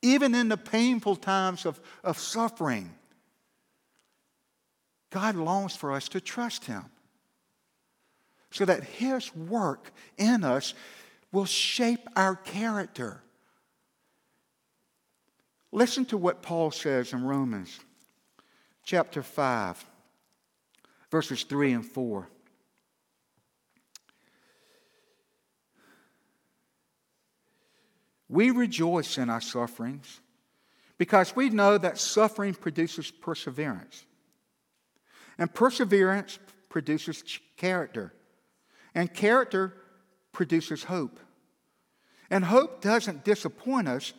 even 0.00 0.34
in 0.34 0.48
the 0.48 0.56
painful 0.56 1.16
times 1.16 1.66
of, 1.66 1.80
of 2.02 2.18
suffering. 2.18 2.94
God 5.10 5.36
longs 5.36 5.76
for 5.76 5.92
us 5.92 6.08
to 6.10 6.20
trust 6.20 6.64
Him 6.64 6.84
so 8.50 8.64
that 8.64 8.84
His 8.84 9.34
work 9.36 9.92
in 10.16 10.44
us 10.44 10.72
will 11.30 11.44
shape 11.44 12.08
our 12.16 12.36
character. 12.36 13.22
Listen 15.70 16.04
to 16.06 16.16
what 16.16 16.42
Paul 16.42 16.70
says 16.70 17.12
in 17.12 17.24
Romans 17.24 17.78
chapter 18.84 19.22
5 19.22 19.84
verses 21.12 21.44
3 21.44 21.72
and 21.72 21.84
4. 21.84 22.26
We 28.30 28.50
rejoice 28.50 29.18
in 29.18 29.28
our 29.28 29.42
sufferings 29.42 30.20
because 30.96 31.36
we 31.36 31.50
know 31.50 31.76
that 31.76 31.98
suffering 31.98 32.54
produces 32.54 33.10
perseverance. 33.10 34.06
And 35.36 35.52
perseverance 35.52 36.38
produces 36.70 37.22
character. 37.58 38.14
And 38.94 39.12
character 39.12 39.74
produces 40.32 40.84
hope. 40.84 41.20
And 42.30 42.42
hope 42.42 42.80
doesn't 42.80 43.22
disappoint 43.22 43.86
us 43.86 44.14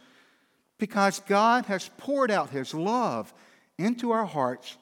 because 0.77 1.21
God 1.21 1.65
has 1.65 1.89
poured 1.97 2.29
out 2.29 2.51
His 2.51 2.75
love 2.75 3.33
into 3.79 4.11
our 4.11 4.25
hearts 4.25 4.77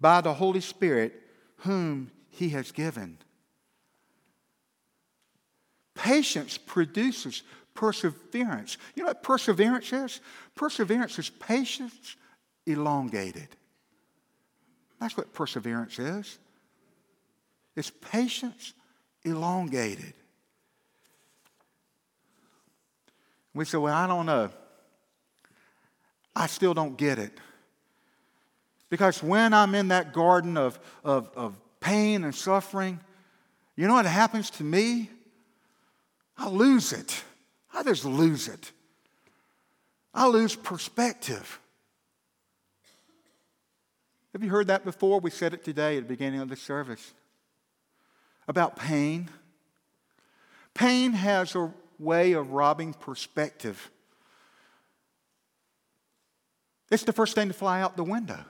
by 0.00 0.20
the 0.20 0.34
Holy 0.34 0.60
Spirit, 0.60 1.12
whom 1.58 2.10
He 2.30 2.50
has 2.50 2.72
given. 2.72 3.18
Patience 5.94 6.58
produces 6.58 7.42
perseverance. 7.74 8.76
You 8.94 9.02
know 9.02 9.08
what 9.08 9.22
perseverance 9.22 9.92
is? 9.92 10.20
Perseverance 10.54 11.18
is 11.18 11.30
patience 11.30 12.16
elongated. 12.66 13.48
That's 15.00 15.16
what 15.16 15.32
perseverance 15.32 15.98
is. 15.98 16.38
It's 17.76 17.90
patience 17.90 18.74
elongated. 19.24 20.14
We 23.54 23.64
say, 23.64 23.78
Well, 23.78 23.94
I 23.94 24.06
don't 24.06 24.26
know. 24.26 24.50
I 26.34 26.46
still 26.46 26.74
don't 26.74 26.96
get 26.96 27.18
it. 27.18 27.32
Because 28.90 29.22
when 29.22 29.52
I'm 29.52 29.74
in 29.74 29.88
that 29.88 30.12
garden 30.12 30.56
of, 30.56 30.78
of, 31.04 31.30
of 31.36 31.56
pain 31.80 32.24
and 32.24 32.34
suffering, 32.34 33.00
you 33.76 33.86
know 33.86 33.94
what 33.94 34.06
happens 34.06 34.50
to 34.50 34.64
me? 34.64 35.10
I 36.36 36.48
lose 36.48 36.92
it. 36.92 37.22
I 37.74 37.82
just 37.82 38.04
lose 38.04 38.48
it. 38.48 38.72
I 40.14 40.26
lose 40.26 40.56
perspective. 40.56 41.60
Have 44.32 44.42
you 44.42 44.50
heard 44.50 44.68
that 44.68 44.84
before? 44.84 45.20
We 45.20 45.30
said 45.30 45.52
it 45.52 45.64
today 45.64 45.96
at 45.96 46.04
the 46.04 46.08
beginning 46.08 46.40
of 46.40 46.48
the 46.48 46.56
service 46.56 47.12
about 48.46 48.76
pain. 48.76 49.28
Pain 50.74 51.12
has 51.12 51.54
a 51.54 51.72
way 51.98 52.32
of 52.32 52.52
robbing 52.52 52.94
perspective. 52.94 53.90
It's 56.90 57.02
the 57.02 57.12
first 57.12 57.34
thing 57.34 57.48
to 57.48 57.54
fly 57.54 57.82
out 57.82 57.96
the 57.96 58.04
window 58.04 58.44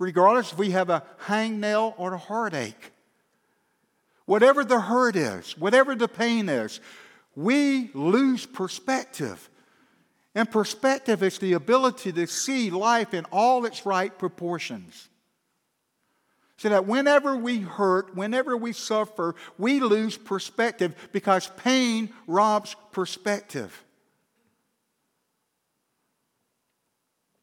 regardless 0.00 0.50
if 0.50 0.58
we 0.58 0.70
have 0.70 0.90
a 0.90 1.04
hangnail 1.26 1.94
or 1.96 2.14
a 2.14 2.18
heartache. 2.18 2.92
Whatever 4.24 4.64
the 4.64 4.80
hurt 4.80 5.14
is, 5.14 5.56
whatever 5.56 5.94
the 5.94 6.08
pain 6.08 6.48
is, 6.48 6.80
we 7.36 7.90
lose 7.94 8.46
perspective. 8.46 9.48
And 10.34 10.50
perspective 10.50 11.22
is 11.22 11.38
the 11.38 11.52
ability 11.52 12.12
to 12.12 12.26
see 12.26 12.70
life 12.70 13.12
in 13.12 13.26
all 13.26 13.64
its 13.66 13.84
right 13.84 14.16
proportions. 14.18 15.08
So 16.56 16.70
that 16.70 16.86
whenever 16.86 17.36
we 17.36 17.60
hurt, 17.60 18.14
whenever 18.16 18.56
we 18.56 18.72
suffer, 18.72 19.34
we 19.58 19.80
lose 19.80 20.16
perspective 20.16 20.94
because 21.12 21.50
pain 21.58 22.10
robs 22.26 22.74
perspective. 22.92 23.84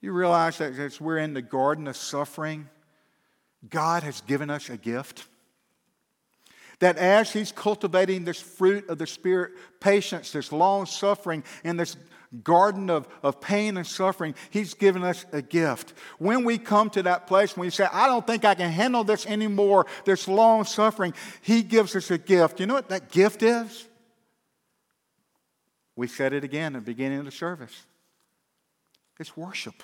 You 0.02 0.12
realize 0.12 0.60
that 0.60 0.74
as 0.74 1.02
we're 1.02 1.18
in 1.18 1.34
the 1.34 1.42
garden 1.42 1.88
of 1.88 1.98
suffering, 1.98 2.70
God 3.68 4.04
has 4.04 4.22
given 4.22 4.50
us 4.50 4.70
a 4.70 4.78
gift. 4.78 5.28
That 6.80 6.98
as 6.98 7.32
He's 7.32 7.52
cultivating 7.52 8.24
this 8.24 8.40
fruit 8.40 8.88
of 8.90 9.00
the 9.00 9.08
Spirit, 9.08 9.54
patience, 9.80 10.32
this 10.32 10.52
long 10.52 10.86
suffering, 10.86 11.44
in 11.64 11.78
this 11.78 11.98
garden 12.44 12.90
of, 12.90 13.08
of 13.24 13.42
pain 13.42 13.78
and 13.78 13.88
suffering, 13.88 14.36
He's 14.52 14.76
given 14.76 15.04
us 15.04 15.26
a 15.32 15.42
gift. 15.42 15.96
When 16.20 16.44
we 16.44 16.60
come 16.60 16.92
to 16.92 17.02
that 17.04 17.26
place 17.26 17.58
when 17.58 17.66
we 17.66 17.72
say, 17.72 17.88
I 17.92 18.06
don't 18.06 18.28
think 18.28 18.46
I 18.46 18.54
can 18.54 18.70
handle 18.70 19.04
this 19.04 19.26
anymore, 19.26 19.88
this 20.06 20.28
long 20.28 20.66
suffering, 20.66 21.16
He 21.42 21.64
gives 21.64 21.96
us 21.96 22.12
a 22.12 22.20
gift. 22.20 22.60
You 22.60 22.68
know 22.68 22.76
what 22.76 22.90
that 22.90 23.12
gift 23.12 23.42
is? 23.42 23.88
We 25.96 26.06
said 26.06 26.34
it 26.34 26.44
again 26.44 26.76
at 26.76 26.86
the 26.86 26.92
beginning 26.92 27.18
of 27.18 27.26
the 27.26 27.32
service. 27.32 27.87
It's 29.20 29.36
worship. 29.36 29.84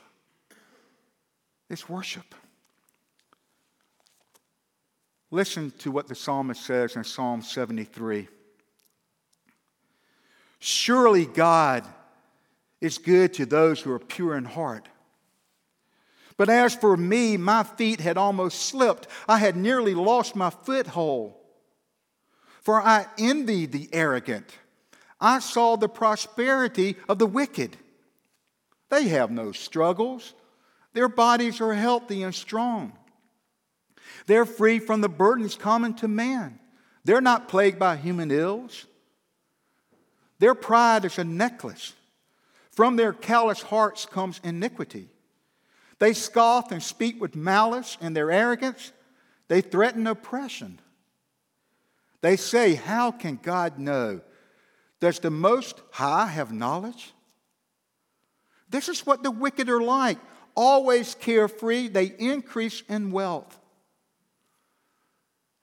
It's 1.69 1.89
worship. 1.89 2.35
Listen 5.31 5.71
to 5.79 5.89
what 5.89 6.07
the 6.07 6.15
psalmist 6.15 6.63
says 6.63 6.95
in 6.95 7.03
Psalm 7.03 7.41
73. 7.41 8.27
Surely 10.59 11.25
God 11.25 11.83
is 12.79 12.99
good 12.99 13.33
to 13.33 13.45
those 13.45 13.81
who 13.81 13.91
are 13.91 13.99
pure 13.99 14.37
in 14.37 14.45
heart. 14.45 14.87
But 16.37 16.49
as 16.49 16.75
for 16.75 16.95
me, 16.95 17.37
my 17.37 17.63
feet 17.63 17.99
had 17.99 18.17
almost 18.17 18.61
slipped. 18.61 19.07
I 19.27 19.39
had 19.39 19.55
nearly 19.55 19.93
lost 19.93 20.35
my 20.35 20.49
foothold. 20.49 21.33
For 22.61 22.81
I 22.81 23.07
envied 23.17 23.71
the 23.71 23.89
arrogant. 23.91 24.57
I 25.19 25.39
saw 25.39 25.75
the 25.75 25.89
prosperity 25.89 26.95
of 27.09 27.19
the 27.19 27.25
wicked. 27.25 27.77
They 28.93 29.07
have 29.07 29.31
no 29.31 29.51
struggles, 29.53 30.35
their 30.93 31.07
bodies 31.09 31.59
are 31.61 31.73
healthy 31.73 32.21
and 32.21 32.35
strong. 32.35 32.93
They're 34.27 34.45
free 34.45 34.77
from 34.77 35.01
the 35.01 35.09
burdens 35.09 35.55
common 35.55 35.95
to 35.95 36.07
man. 36.07 36.59
They're 37.03 37.19
not 37.19 37.47
plagued 37.47 37.79
by 37.79 37.95
human 37.95 38.29
ills. 38.29 38.85
Their 40.37 40.53
pride 40.53 41.05
is 41.05 41.17
a 41.17 41.23
necklace. 41.23 41.93
From 42.69 42.95
their 42.95 43.13
callous 43.13 43.63
hearts 43.63 44.05
comes 44.05 44.39
iniquity. 44.43 45.09
They 45.97 46.13
scoff 46.13 46.71
and 46.71 46.83
speak 46.83 47.19
with 47.19 47.35
malice 47.35 47.97
in 47.99 48.13
their 48.13 48.29
arrogance. 48.29 48.91
They 49.47 49.61
threaten 49.61 50.05
oppression. 50.05 50.79
They 52.21 52.35
say, 52.35 52.75
How 52.75 53.09
can 53.09 53.39
God 53.41 53.79
know? 53.79 54.21
Does 54.99 55.17
the 55.17 55.31
Most 55.31 55.81
High 55.89 56.27
have 56.27 56.53
knowledge? 56.53 57.11
This 58.73 58.89
is 58.89 59.05
what 59.05 59.21
the 59.21 59.29
wicked 59.29 59.69
are 59.69 59.83
like, 59.83 60.17
always 60.55 61.13
carefree, 61.13 61.89
they 61.89 62.05
increase 62.17 62.81
in 62.89 63.11
wealth. 63.11 63.59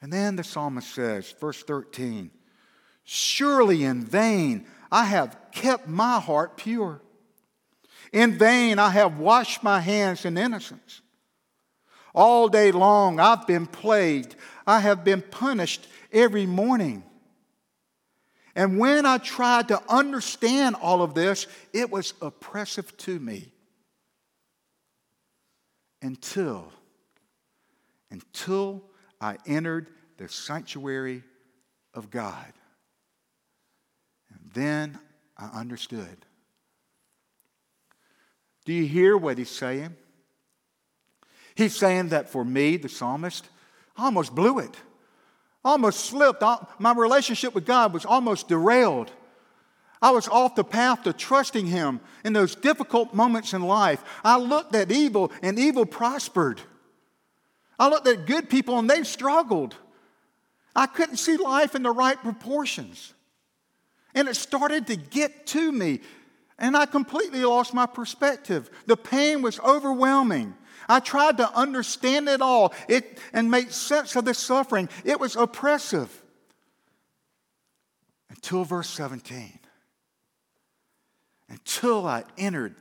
And 0.00 0.12
then 0.12 0.36
the 0.36 0.44
psalmist 0.44 0.94
says, 0.94 1.34
verse 1.40 1.60
13, 1.64 2.30
Surely 3.02 3.82
in 3.82 4.04
vain 4.04 4.64
I 4.92 5.06
have 5.06 5.36
kept 5.50 5.88
my 5.88 6.20
heart 6.20 6.56
pure. 6.56 7.02
In 8.12 8.38
vain 8.38 8.78
I 8.78 8.90
have 8.90 9.18
washed 9.18 9.64
my 9.64 9.80
hands 9.80 10.24
in 10.24 10.38
innocence. 10.38 11.02
All 12.14 12.46
day 12.46 12.70
long 12.70 13.18
I've 13.18 13.44
been 13.44 13.66
plagued. 13.66 14.36
I 14.68 14.78
have 14.78 15.02
been 15.02 15.22
punished 15.22 15.88
every 16.12 16.46
morning. 16.46 17.02
And 18.54 18.78
when 18.78 19.06
I 19.06 19.18
tried 19.18 19.68
to 19.68 19.80
understand 19.88 20.76
all 20.76 21.02
of 21.02 21.14
this, 21.14 21.46
it 21.72 21.90
was 21.90 22.14
oppressive 22.20 22.96
to 22.98 23.18
me. 23.18 23.52
Until, 26.02 26.72
until 28.10 28.82
I 29.20 29.36
entered 29.46 29.88
the 30.16 30.28
sanctuary 30.28 31.22
of 31.94 32.10
God. 32.10 32.52
And 34.30 34.50
then 34.54 34.98
I 35.36 35.60
understood. 35.60 36.26
Do 38.64 38.72
you 38.72 38.86
hear 38.86 39.16
what 39.16 39.38
he's 39.38 39.50
saying? 39.50 39.94
He's 41.54 41.76
saying 41.76 42.08
that 42.08 42.30
for 42.30 42.44
me, 42.44 42.76
the 42.76 42.88
psalmist, 42.88 43.48
I 43.96 44.04
almost 44.06 44.34
blew 44.34 44.58
it, 44.60 44.74
almost 45.64 46.00
slipped. 46.00 46.42
My 46.78 46.92
relationship 46.92 47.54
with 47.54 47.66
God 47.66 47.92
was 47.92 48.04
almost 48.04 48.48
derailed. 48.48 49.10
I 50.02 50.10
was 50.10 50.28
off 50.28 50.54
the 50.54 50.64
path 50.64 51.02
to 51.02 51.12
trusting 51.12 51.66
Him 51.66 52.00
in 52.24 52.32
those 52.32 52.54
difficult 52.54 53.12
moments 53.12 53.52
in 53.52 53.62
life. 53.62 54.02
I 54.24 54.38
looked 54.38 54.74
at 54.74 54.90
evil, 54.90 55.30
and 55.42 55.58
evil 55.58 55.84
prospered. 55.84 56.60
I 57.78 57.88
looked 57.88 58.08
at 58.08 58.26
good 58.26 58.48
people, 58.48 58.78
and 58.78 58.88
they 58.88 59.02
struggled. 59.02 59.76
I 60.74 60.86
couldn't 60.86 61.16
see 61.16 61.36
life 61.36 61.74
in 61.74 61.82
the 61.82 61.90
right 61.90 62.20
proportions. 62.20 63.12
And 64.14 64.28
it 64.28 64.36
started 64.36 64.86
to 64.86 64.96
get 64.96 65.46
to 65.48 65.70
me, 65.70 66.00
and 66.58 66.76
I 66.76 66.86
completely 66.86 67.44
lost 67.44 67.74
my 67.74 67.86
perspective. 67.86 68.70
The 68.86 68.96
pain 68.96 69.42
was 69.42 69.60
overwhelming. 69.60 70.54
I 70.88 71.00
tried 71.00 71.36
to 71.38 71.52
understand 71.52 72.28
it 72.28 72.40
all 72.40 72.72
it, 72.88 73.18
and 73.32 73.50
make 73.50 73.70
sense 73.70 74.16
of 74.16 74.24
the 74.24 74.34
suffering. 74.34 74.88
It 75.04 75.20
was 75.20 75.36
oppressive. 75.36 76.22
Until 78.28 78.64
verse 78.64 78.88
17. 78.90 79.58
Until 81.48 82.06
I 82.06 82.24
entered 82.38 82.76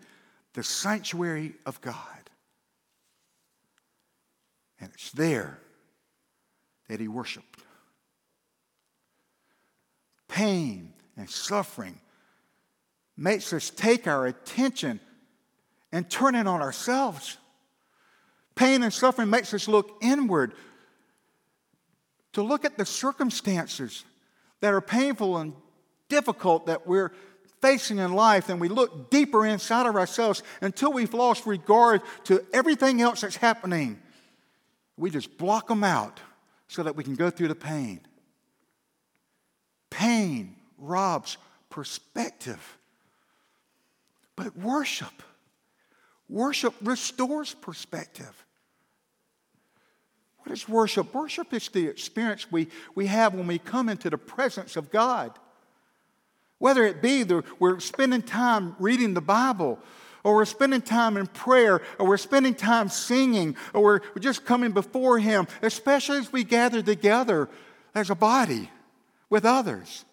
the 0.53 0.63
sanctuary 0.63 1.53
of 1.65 1.81
God. 1.81 1.95
And 4.79 4.91
it's 4.93 5.11
there 5.11 5.59
that 6.87 6.99
he 6.99 7.07
worshiped. 7.07 7.59
Pain 10.27 10.93
and 11.17 11.29
suffering 11.29 11.99
makes 13.17 13.51
us 13.51 13.69
take 13.69 14.07
our 14.07 14.25
attention 14.25 14.99
and 15.91 16.09
turn 16.09 16.35
it 16.35 16.47
on 16.47 16.61
ourselves. 16.61 17.37
Pain 18.59 18.83
and 18.83 18.91
suffering 18.91 19.29
makes 19.29 19.53
us 19.53 19.69
look 19.69 19.97
inward, 20.01 20.51
to 22.33 22.43
look 22.43 22.65
at 22.65 22.77
the 22.77 22.85
circumstances 22.85 24.03
that 24.59 24.73
are 24.73 24.81
painful 24.81 25.37
and 25.37 25.53
difficult 26.09 26.65
that 26.65 26.85
we're 26.85 27.13
facing 27.61 27.99
in 27.99 28.11
life, 28.11 28.49
and 28.49 28.59
we 28.59 28.67
look 28.67 29.09
deeper 29.09 29.45
inside 29.45 29.85
of 29.85 29.95
ourselves 29.95 30.43
until 30.59 30.91
we've 30.91 31.13
lost 31.13 31.45
regard 31.45 32.01
to 32.25 32.45
everything 32.51 33.01
else 33.01 33.21
that's 33.21 33.37
happening. 33.37 33.97
We 34.97 35.09
just 35.09 35.37
block 35.37 35.69
them 35.69 35.85
out 35.85 36.19
so 36.67 36.83
that 36.83 36.97
we 36.97 37.05
can 37.05 37.15
go 37.15 37.29
through 37.29 37.47
the 37.47 37.55
pain. 37.55 38.01
Pain 39.89 40.57
robs 40.77 41.37
perspective. 41.69 42.77
But 44.35 44.57
worship, 44.57 45.23
worship 46.27 46.73
restores 46.81 47.53
perspective. 47.53 48.45
What 50.49 50.57
is 50.57 50.67
worship? 50.67 51.13
Worship 51.13 51.53
is 51.53 51.69
the 51.69 51.85
experience 51.85 52.51
we, 52.51 52.69
we 52.95 53.05
have 53.05 53.35
when 53.35 53.45
we 53.45 53.59
come 53.59 53.87
into 53.87 54.09
the 54.09 54.17
presence 54.17 54.77
of 54.77 54.89
God. 54.89 55.37
Whether 56.57 56.85
it 56.85 57.03
be 57.03 57.23
we're 57.59 57.79
spending 57.79 58.23
time 58.23 58.75
reading 58.79 59.13
the 59.13 59.21
Bible, 59.21 59.77
or 60.23 60.33
we're 60.33 60.45
spending 60.45 60.81
time 60.81 61.17
in 61.17 61.27
prayer, 61.27 61.83
or 61.99 62.07
we're 62.07 62.17
spending 62.17 62.55
time 62.55 62.89
singing, 62.89 63.57
or 63.75 64.01
we're 64.15 64.21
just 64.21 64.43
coming 64.43 64.71
before 64.71 65.19
Him, 65.19 65.47
especially 65.61 66.17
as 66.17 66.33
we 66.33 66.43
gather 66.43 66.81
together 66.81 67.47
as 67.93 68.09
a 68.09 68.15
body 68.15 68.71
with 69.29 69.45
others. 69.45 70.03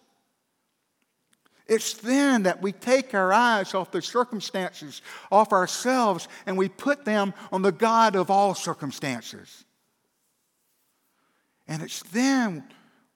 It's 1.66 1.94
then 1.94 2.42
that 2.42 2.60
we 2.60 2.72
take 2.72 3.14
our 3.14 3.32
eyes 3.32 3.72
off 3.72 3.90
the 3.90 4.02
circumstances, 4.02 5.00
off 5.32 5.54
ourselves, 5.54 6.28
and 6.44 6.58
we 6.58 6.68
put 6.68 7.06
them 7.06 7.32
on 7.50 7.62
the 7.62 7.72
God 7.72 8.16
of 8.16 8.30
all 8.30 8.54
circumstances. 8.54 9.64
And 11.68 11.82
it's 11.82 12.02
then 12.04 12.64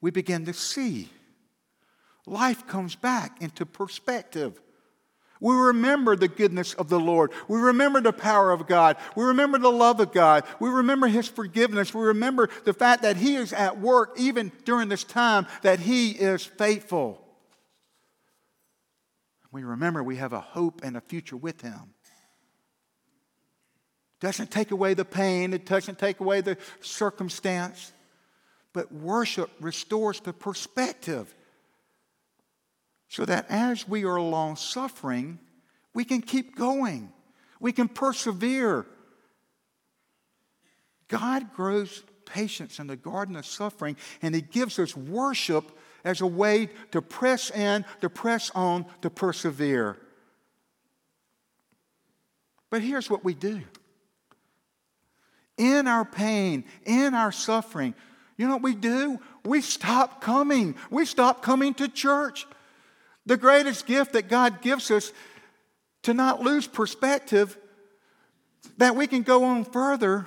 we 0.00 0.10
begin 0.10 0.46
to 0.46 0.52
see. 0.52 1.08
Life 2.26 2.66
comes 2.66 2.94
back 2.94 3.40
into 3.42 3.64
perspective. 3.66 4.60
We 5.40 5.54
remember 5.54 6.16
the 6.16 6.28
goodness 6.28 6.74
of 6.74 6.90
the 6.90 7.00
Lord. 7.00 7.32
We 7.48 7.58
remember 7.58 8.02
the 8.02 8.12
power 8.12 8.50
of 8.50 8.66
God. 8.66 8.96
We 9.16 9.24
remember 9.24 9.58
the 9.58 9.72
love 9.72 9.98
of 9.98 10.12
God. 10.12 10.44
We 10.60 10.68
remember 10.68 11.06
His 11.06 11.28
forgiveness. 11.28 11.94
We 11.94 12.02
remember 12.02 12.50
the 12.64 12.74
fact 12.74 13.02
that 13.02 13.16
He 13.16 13.36
is 13.36 13.54
at 13.54 13.80
work 13.80 14.12
even 14.18 14.52
during 14.64 14.88
this 14.88 15.02
time, 15.02 15.46
that 15.62 15.80
He 15.80 16.10
is 16.10 16.44
faithful. 16.44 17.26
We 19.50 19.64
remember 19.64 20.02
we 20.02 20.16
have 20.16 20.34
a 20.34 20.40
hope 20.40 20.82
and 20.84 20.96
a 20.96 21.00
future 21.00 21.36
with 21.36 21.62
Him. 21.62 21.94
Doesn't 24.20 24.50
take 24.50 24.70
away 24.70 24.92
the 24.92 25.06
pain, 25.06 25.54
it 25.54 25.64
doesn't 25.64 25.98
take 25.98 26.20
away 26.20 26.42
the 26.42 26.58
circumstance. 26.82 27.94
But 28.72 28.92
worship 28.92 29.50
restores 29.61 30.20
the 30.20 30.33
perspective 30.33 31.35
so 33.09 33.24
that 33.24 33.46
as 33.50 33.88
we 33.88 34.04
are 34.04 34.20
long 34.20 34.54
suffering, 34.54 35.38
we 35.92 36.04
can 36.04 36.22
keep 36.22 36.56
going, 36.56 37.12
we 37.59 37.72
can 37.72 37.88
persevere. 37.88 38.87
God 41.09 41.52
grows 41.52 42.04
patience 42.24 42.78
in 42.78 42.87
the 42.87 42.96
garden 42.96 43.35
of 43.35 43.44
suffering, 43.44 43.96
and 44.22 44.35
He 44.35 44.40
gives 44.40 44.78
us 44.78 44.96
worship 44.96 45.76
as 46.04 46.20
a 46.20 46.26
way 46.26 46.70
to 46.92 47.02
press 47.02 47.50
in, 47.50 47.85
to 48.00 48.09
press 48.09 48.50
on, 48.54 48.87
to 49.02 49.11
persevere. 49.11 49.96
But 52.70 52.83
here's 52.83 53.11
what 53.11 53.24
we 53.24 53.35
do 53.35 53.62
in 55.59 55.88
our 55.88 56.04
pain, 56.04 56.64
in 56.87 57.14
our 57.14 57.33
suffering, 57.33 57.94
you 58.40 58.46
know 58.48 58.55
what 58.55 58.62
we 58.62 58.74
do? 58.74 59.20
We 59.44 59.61
stop 59.61 60.22
coming. 60.22 60.74
We 60.90 61.05
stop 61.05 61.42
coming 61.42 61.74
to 61.74 61.88
church. 61.88 62.46
The 63.26 63.37
greatest 63.37 63.87
gift 63.87 64.14
that 64.14 64.31
God 64.31 64.62
gives 64.62 64.90
us 64.90 65.12
to 66.05 66.14
not 66.14 66.40
lose 66.40 66.66
perspective, 66.66 67.59
that 68.79 68.96
we 68.96 69.07
can 69.07 69.24
go 69.24 69.44
on 69.44 69.64
further, 69.64 70.26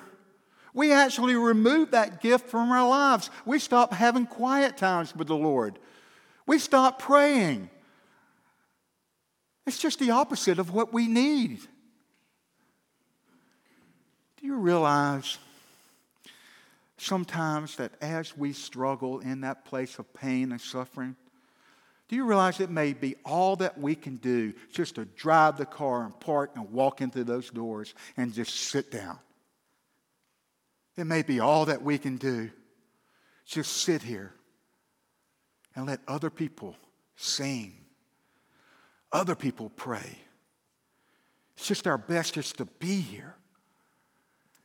we 0.76 0.94
actually 0.94 1.34
remove 1.34 1.90
that 1.90 2.22
gift 2.22 2.52
from 2.52 2.72
our 2.72 2.88
lives. 2.88 3.32
We 3.48 3.58
stop 3.58 3.92
having 3.92 4.28
quiet 4.28 4.78
times 4.78 5.16
with 5.16 5.28
the 5.28 5.36
Lord. 5.36 5.80
We 6.46 6.60
stop 6.60 7.00
praying. 7.00 7.72
It's 9.66 9.80
just 9.80 9.98
the 9.98 10.12
opposite 10.12 10.60
of 10.60 10.72
what 10.72 10.94
we 10.94 11.08
need. 11.08 11.62
Do 14.40 14.46
you 14.46 14.56
realize 14.56 15.40
sometimes 17.04 17.76
that 17.76 17.92
as 18.02 18.36
we 18.38 18.54
struggle 18.54 19.20
in 19.20 19.42
that 19.42 19.66
place 19.66 20.00
of 20.00 20.14
pain 20.14 20.52
and 20.52 20.62
suffering, 20.62 21.16
do 22.08 22.16
you 22.16 22.26
realize 22.26 22.60
it 22.60 22.70
may 22.70 22.94
be 22.94 23.16
all 23.26 23.56
that 23.58 23.78
we 23.78 23.96
can 23.96 24.18
do 24.18 24.54
just 24.72 24.96
to 24.96 25.06
drive 25.06 25.58
the 25.58 25.66
car 25.66 26.04
and 26.04 26.20
park 26.20 26.52
and 26.56 26.72
walk 26.72 27.02
into 27.02 27.24
those 27.24 27.50
doors 27.50 27.94
and 28.18 28.34
just 28.34 28.56
sit 28.56 28.92
down? 28.92 29.20
It 30.96 31.06
may 31.06 31.24
be 31.24 31.40
all 31.40 31.66
that 31.66 31.82
we 31.82 31.98
can 31.98 32.18
do. 32.18 32.52
Just 33.46 33.78
sit 33.78 34.02
here 34.02 34.34
and 35.76 35.88
let 35.88 36.00
other 36.08 36.30
people 36.30 36.76
sing, 37.16 37.74
other 39.12 39.36
people 39.36 39.72
pray. 39.76 40.18
It's 41.58 41.68
just 41.68 41.88
our 41.88 41.98
best 41.98 42.36
just 42.36 42.58
to 42.58 42.66
be 42.66 43.00
here. 43.00 43.36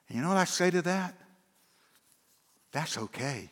And 0.09 0.17
you 0.17 0.23
know 0.23 0.29
what 0.29 0.39
I 0.39 0.45
say 0.45 0.71
to 0.71 0.83
that? 0.83 1.15
That's 2.73 2.99
okay. 2.99 3.51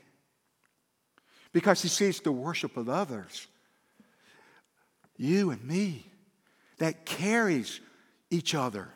Because 1.52 1.82
he 1.82 1.88
sees 1.88 2.20
the 2.20 2.32
worship 2.32 2.76
of 2.76 2.88
others. 2.88 3.46
you 5.16 5.50
and 5.50 5.64
me, 5.64 6.04
that 6.78 7.06
carries 7.06 7.80
each 8.30 8.54
other 8.54 8.88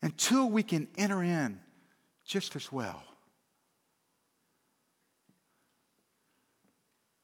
until 0.00 0.48
we 0.48 0.62
can 0.62 0.88
enter 0.96 1.22
in 1.22 1.60
just 2.24 2.56
as 2.56 2.72
well. 2.72 3.02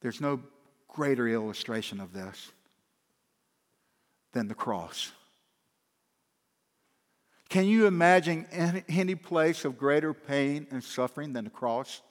There's 0.01 0.21
no 0.21 0.41
greater 0.89 1.27
illustration 1.27 1.99
of 1.99 2.13
this 2.13 2.53
than 4.33 4.49
the 4.49 4.55
cross. 4.55 5.13
Can 7.55 7.67
you 7.67 7.87
imagine 7.87 8.49
any, 8.89 9.15
place 9.15 9.65
of 9.65 9.79
greater 9.79 10.13
pain 10.13 10.67
and 10.73 10.83
suffering 10.83 11.33
than 11.35 11.45
the 11.45 11.51
cross? 11.51 12.03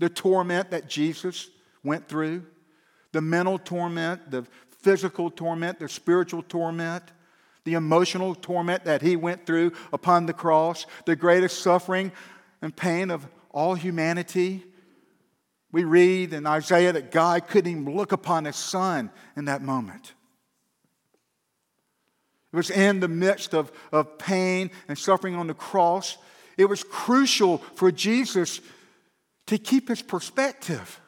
The 0.00 0.08
torment 0.08 0.72
that 0.72 0.88
Jesus 0.88 1.48
went 1.84 2.08
through, 2.08 2.46
the 3.12 3.20
mental 3.20 3.60
torment, 3.60 4.28
the 4.28 4.44
physical 4.80 5.30
torment, 5.30 5.78
the 5.78 5.88
spiritual 5.88 6.42
torment, 6.42 7.04
the 7.62 7.74
emotional 7.74 8.34
torment 8.34 8.86
that 8.86 9.02
he 9.02 9.14
went 9.14 9.46
through 9.46 9.70
upon 9.92 10.26
the 10.26 10.32
cross, 10.32 10.84
the 11.06 11.14
greatest 11.14 11.62
suffering 11.62 12.10
and 12.62 12.74
pain 12.74 13.08
of 13.08 13.24
all 13.52 13.76
humanity. 13.76 14.64
We 15.70 15.84
read 15.84 16.32
in 16.32 16.44
Isaiah 16.44 16.92
that 16.94 17.12
God 17.12 17.46
couldn't 17.46 17.70
even 17.70 17.94
look 17.94 18.10
upon 18.10 18.46
his 18.46 18.56
son 18.56 19.12
in 19.36 19.44
that 19.44 19.62
moment. 19.62 20.14
It 22.52 22.56
was 22.56 22.70
in 22.70 23.00
the 23.00 23.08
midst 23.08 23.54
of, 23.54 23.70
of 23.92 24.18
pain 24.18 24.70
and 24.88 24.98
suffering 24.98 25.36
on 25.36 25.46
the 25.46 25.54
cross. 25.54 26.18
It 26.58 26.64
was 26.64 26.82
crucial 26.82 27.58
for 27.58 27.92
Jesus 27.92 28.60
to 29.46 29.56
keep 29.58 29.88
his 29.88 30.02
perspective. 30.02 31.00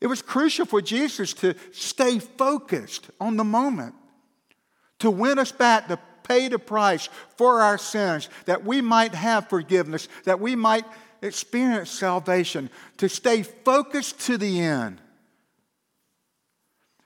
It 0.00 0.06
was 0.06 0.22
crucial 0.22 0.66
for 0.66 0.80
Jesus 0.80 1.34
to 1.34 1.54
stay 1.72 2.18
focused 2.18 3.10
on 3.20 3.36
the 3.36 3.44
moment, 3.44 3.94
to 5.00 5.10
win 5.10 5.38
us 5.38 5.52
back, 5.52 5.88
to 5.88 5.98
pay 6.24 6.48
the 6.48 6.58
price 6.58 7.08
for 7.36 7.62
our 7.62 7.78
sins, 7.78 8.28
that 8.46 8.64
we 8.64 8.80
might 8.80 9.14
have 9.14 9.48
forgiveness, 9.48 10.08
that 10.24 10.40
we 10.40 10.56
might 10.56 10.84
experience 11.20 11.90
salvation, 11.90 12.70
to 12.96 13.08
stay 13.08 13.42
focused 13.42 14.20
to 14.20 14.38
the 14.38 14.60
end. 14.60 15.00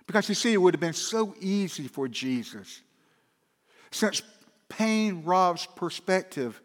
Because 0.06 0.28
you 0.28 0.34
see, 0.34 0.52
it 0.52 0.58
would 0.58 0.74
have 0.74 0.80
been 0.80 0.92
so 0.92 1.34
easy 1.40 1.88
for 1.88 2.06
Jesus. 2.08 2.80
Since 3.90 4.22
pain 4.68 5.24
robs 5.24 5.66
perspective, 5.66 6.60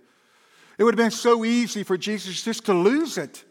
it 0.77 0.83
would 0.83 0.93
have 0.93 1.03
been 1.03 1.11
so 1.11 1.43
easy 1.45 1.83
for 1.83 1.97
Jesus 1.97 2.43
just 2.43 2.65
to 2.65 2.73
lose 2.73 3.17
it. 3.17 3.43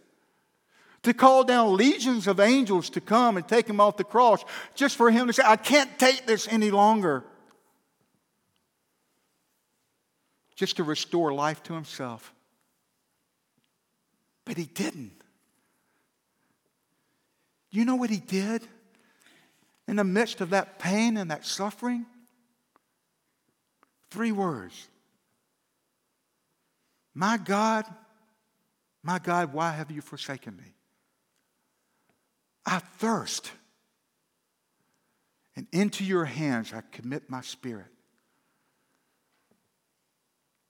To 1.05 1.14
call 1.14 1.44
down 1.44 1.76
legions 1.76 2.26
of 2.26 2.40
angels 2.40 2.90
to 2.90 3.00
come 3.00 3.38
and 3.38 3.48
take 3.48 3.66
him 3.66 3.81
off 3.81 3.96
the 3.96 4.05
cross, 4.05 4.44
just 4.74 4.96
for 4.96 5.11
him 5.11 5.29
to 5.29 5.33
say, 5.33 5.42
I 5.46 5.57
can't 5.57 5.98
take 5.98 6.26
this 6.26 6.46
any 6.46 6.70
longer. 6.70 7.24
Just 10.57 10.76
to 10.76 10.85
restore 10.85 11.33
life 11.33 11.62
to 11.64 11.72
himself. 11.72 12.35
But 14.44 14.59
he 14.59 14.64
didn't. 14.66 15.22
You 17.70 17.87
know 17.87 17.96
what 17.96 18.11
he 18.11 18.18
did? 18.18 18.66
In 19.88 19.97
the 19.97 20.05
midst 20.05 20.40
of 20.40 20.51
that 20.51 20.79
pain 20.79 21.16
and 21.16 21.31
that 21.31 21.45
suffering? 21.45 22.07
Three 24.11 24.33
words 24.33 24.88
My 27.14 27.37
God, 27.37 27.85
my 29.03 29.19
God, 29.19 29.53
why 29.53 29.73
have 29.73 29.90
you 29.90 30.01
forsaken 30.01 30.57
me? 30.57 30.75
I 32.66 32.79
thirst, 32.79 33.51
and 35.57 35.66
into 35.73 36.05
your 36.05 36.25
hands 36.25 36.73
I 36.73 36.83
commit 36.93 37.29
my 37.29 37.40
spirit. 37.40 37.87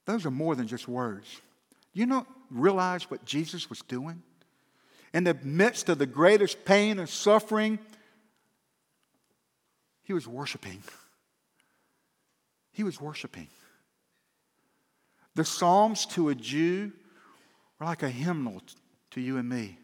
Those 0.06 0.26
are 0.26 0.30
more 0.30 0.54
than 0.54 0.66
just 0.66 0.88
words. 0.88 1.40
You 1.92 2.06
don't 2.06 2.26
realize 2.50 3.10
what 3.10 3.24
Jesus 3.24 3.68
was 3.68 3.80
doing? 3.80 4.22
In 5.12 5.24
the 5.24 5.34
midst 5.42 5.88
of 5.88 5.98
the 5.98 6.06
greatest 6.06 6.64
pain 6.64 6.98
and 6.98 7.08
suffering, 7.08 7.78
he 10.10 10.14
was 10.14 10.26
worshiping. 10.26 10.82
He 12.72 12.82
was 12.82 13.00
worshiping. 13.00 13.46
The 15.36 15.44
Psalms 15.44 16.04
to 16.06 16.30
a 16.30 16.34
Jew 16.34 16.90
were 17.78 17.86
like 17.86 18.02
a 18.02 18.10
hymnal 18.10 18.60
to 19.12 19.20
you 19.20 19.36
and 19.36 19.48
me. 19.48 19.78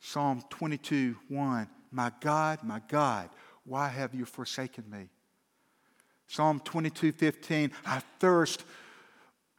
Psalm 0.00 0.42
22 0.50 1.14
1 1.28 1.68
My 1.92 2.10
God, 2.18 2.64
my 2.64 2.82
God, 2.88 3.30
why 3.64 3.86
have 3.86 4.12
you 4.12 4.24
forsaken 4.24 4.82
me? 4.90 5.08
Psalm 6.26 6.58
22 6.64 7.12
15 7.12 7.70
I 7.86 8.02
thirst, 8.18 8.64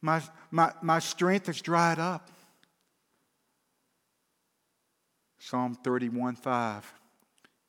my, 0.02 0.20
my, 0.50 0.74
my 0.82 0.98
strength 0.98 1.48
is 1.48 1.62
dried 1.62 1.98
up. 1.98 2.30
Psalm 5.38 5.74
31 5.82 6.36
5 6.36 6.92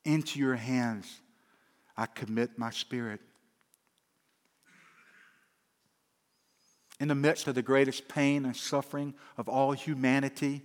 into 0.07 0.39
your 0.39 0.55
hands 0.55 1.19
I 1.97 2.05
commit 2.05 2.57
my 2.57 2.69
spirit. 2.69 3.19
In 6.99 7.09
the 7.09 7.15
midst 7.15 7.47
of 7.47 7.55
the 7.55 7.61
greatest 7.61 8.07
pain 8.07 8.45
and 8.45 8.55
suffering 8.55 9.13
of 9.37 9.49
all 9.49 9.73
humanity, 9.73 10.63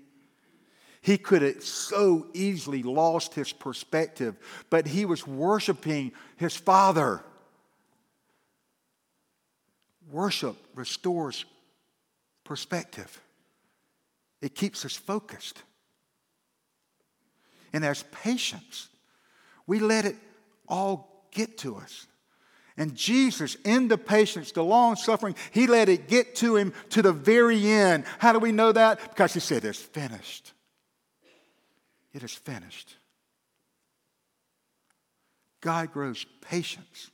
he 1.01 1.19
could 1.19 1.43
have 1.43 1.63
so 1.63 2.29
easily 2.33 2.83
lost 2.83 3.35
his 3.35 3.53
perspective, 3.53 4.37
but 4.71 4.87
he 4.87 5.05
was 5.05 5.27
worshiping 5.27 6.13
his 6.37 6.57
Father. 6.57 7.23
Worship 10.11 10.57
restores 10.75 11.45
perspective, 12.45 13.21
it 14.41 14.55
keeps 14.55 14.85
us 14.85 14.95
focused. 14.97 15.63
And 17.75 17.83
there's 17.83 18.05
patience 18.13 18.89
we 19.67 19.79
let 19.79 20.05
it 20.05 20.17
all 20.69 21.27
get 21.31 21.59
to 21.59 21.77
us. 21.77 22.07
And 22.77 22.95
Jesus, 22.95 23.57
in 23.65 23.89
the 23.89 23.99
patience, 23.99 24.53
the 24.53 24.65
long 24.65 24.97
suffering, 24.97 25.35
he 25.51 25.67
let 25.67 25.89
it 25.89 26.09
get 26.09 26.35
to 26.37 26.57
him 26.57 26.73
to 26.91 27.03
the 27.03 27.13
very 27.13 27.67
end. 27.67 28.05
How 28.19 28.33
do 28.33 28.39
we 28.39 28.51
know 28.53 28.73
that? 28.73 29.01
Because 29.11 29.35
he 29.35 29.41
said, 29.41 29.65
It's 29.65 29.79
finished. 29.79 30.53
It 32.15 32.23
is 32.23 32.33
finished. 32.33 32.97
God 35.61 35.93
grows 35.93 36.27
patience, 36.41 37.11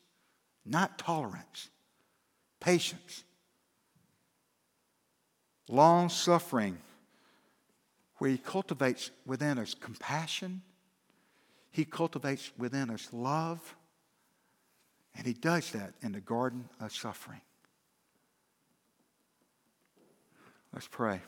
not 0.64 0.98
tolerance. 0.98 1.68
Patience. 2.60 3.24
Long 5.68 6.08
suffering, 6.08 6.78
where 8.16 8.30
he 8.30 8.38
cultivates 8.38 9.10
within 9.26 9.58
us 9.58 9.74
compassion 9.74 10.62
he 11.70 11.84
cultivates 11.84 12.50
within 12.58 12.90
us 12.90 13.08
love, 13.12 13.76
and 15.16 15.26
He 15.26 15.32
does 15.32 15.70
that 15.72 15.94
in 16.00 16.12
the 16.12 16.20
garden 16.20 16.68
of 16.80 16.92
suffering. 16.92 17.40
Let's 20.72 20.88
pray. 20.88 21.20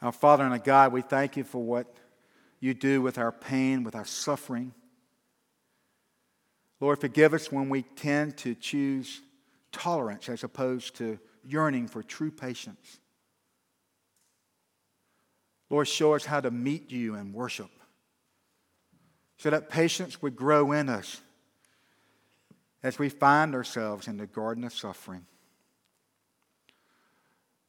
Our 0.00 0.12
Father 0.12 0.44
and 0.44 0.52
our 0.52 0.58
God, 0.58 0.92
we 0.92 1.02
thank 1.02 1.36
you 1.36 1.44
for 1.44 1.62
what 1.62 1.86
you 2.58 2.74
do 2.74 3.02
with 3.02 3.18
our 3.18 3.32
pain, 3.32 3.84
with 3.84 3.94
our 3.94 4.04
suffering. 4.04 4.72
Lord, 6.80 7.00
forgive 7.00 7.34
us 7.34 7.52
when 7.52 7.68
we 7.68 7.82
tend 7.82 8.36
to 8.38 8.54
choose 8.54 9.20
tolerance 9.70 10.28
as 10.28 10.42
opposed 10.42 10.96
to 10.96 11.18
yearning 11.44 11.86
for 11.86 12.02
true 12.02 12.30
patience. 12.30 12.98
Lord, 15.72 15.88
show 15.88 16.12
us 16.12 16.26
how 16.26 16.38
to 16.38 16.50
meet 16.50 16.92
you 16.92 17.14
and 17.14 17.32
worship 17.32 17.70
so 19.38 19.48
that 19.48 19.70
patience 19.70 20.20
would 20.20 20.36
grow 20.36 20.70
in 20.72 20.90
us 20.90 21.22
as 22.82 22.98
we 22.98 23.08
find 23.08 23.54
ourselves 23.54 24.06
in 24.06 24.18
the 24.18 24.26
garden 24.26 24.64
of 24.64 24.74
suffering. 24.74 25.24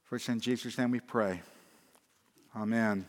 For 0.04 0.18
it's 0.18 0.28
in 0.28 0.42
Jesus' 0.42 0.78
name 0.78 0.92
we 0.92 1.00
pray. 1.00 1.42
Amen. 2.54 3.06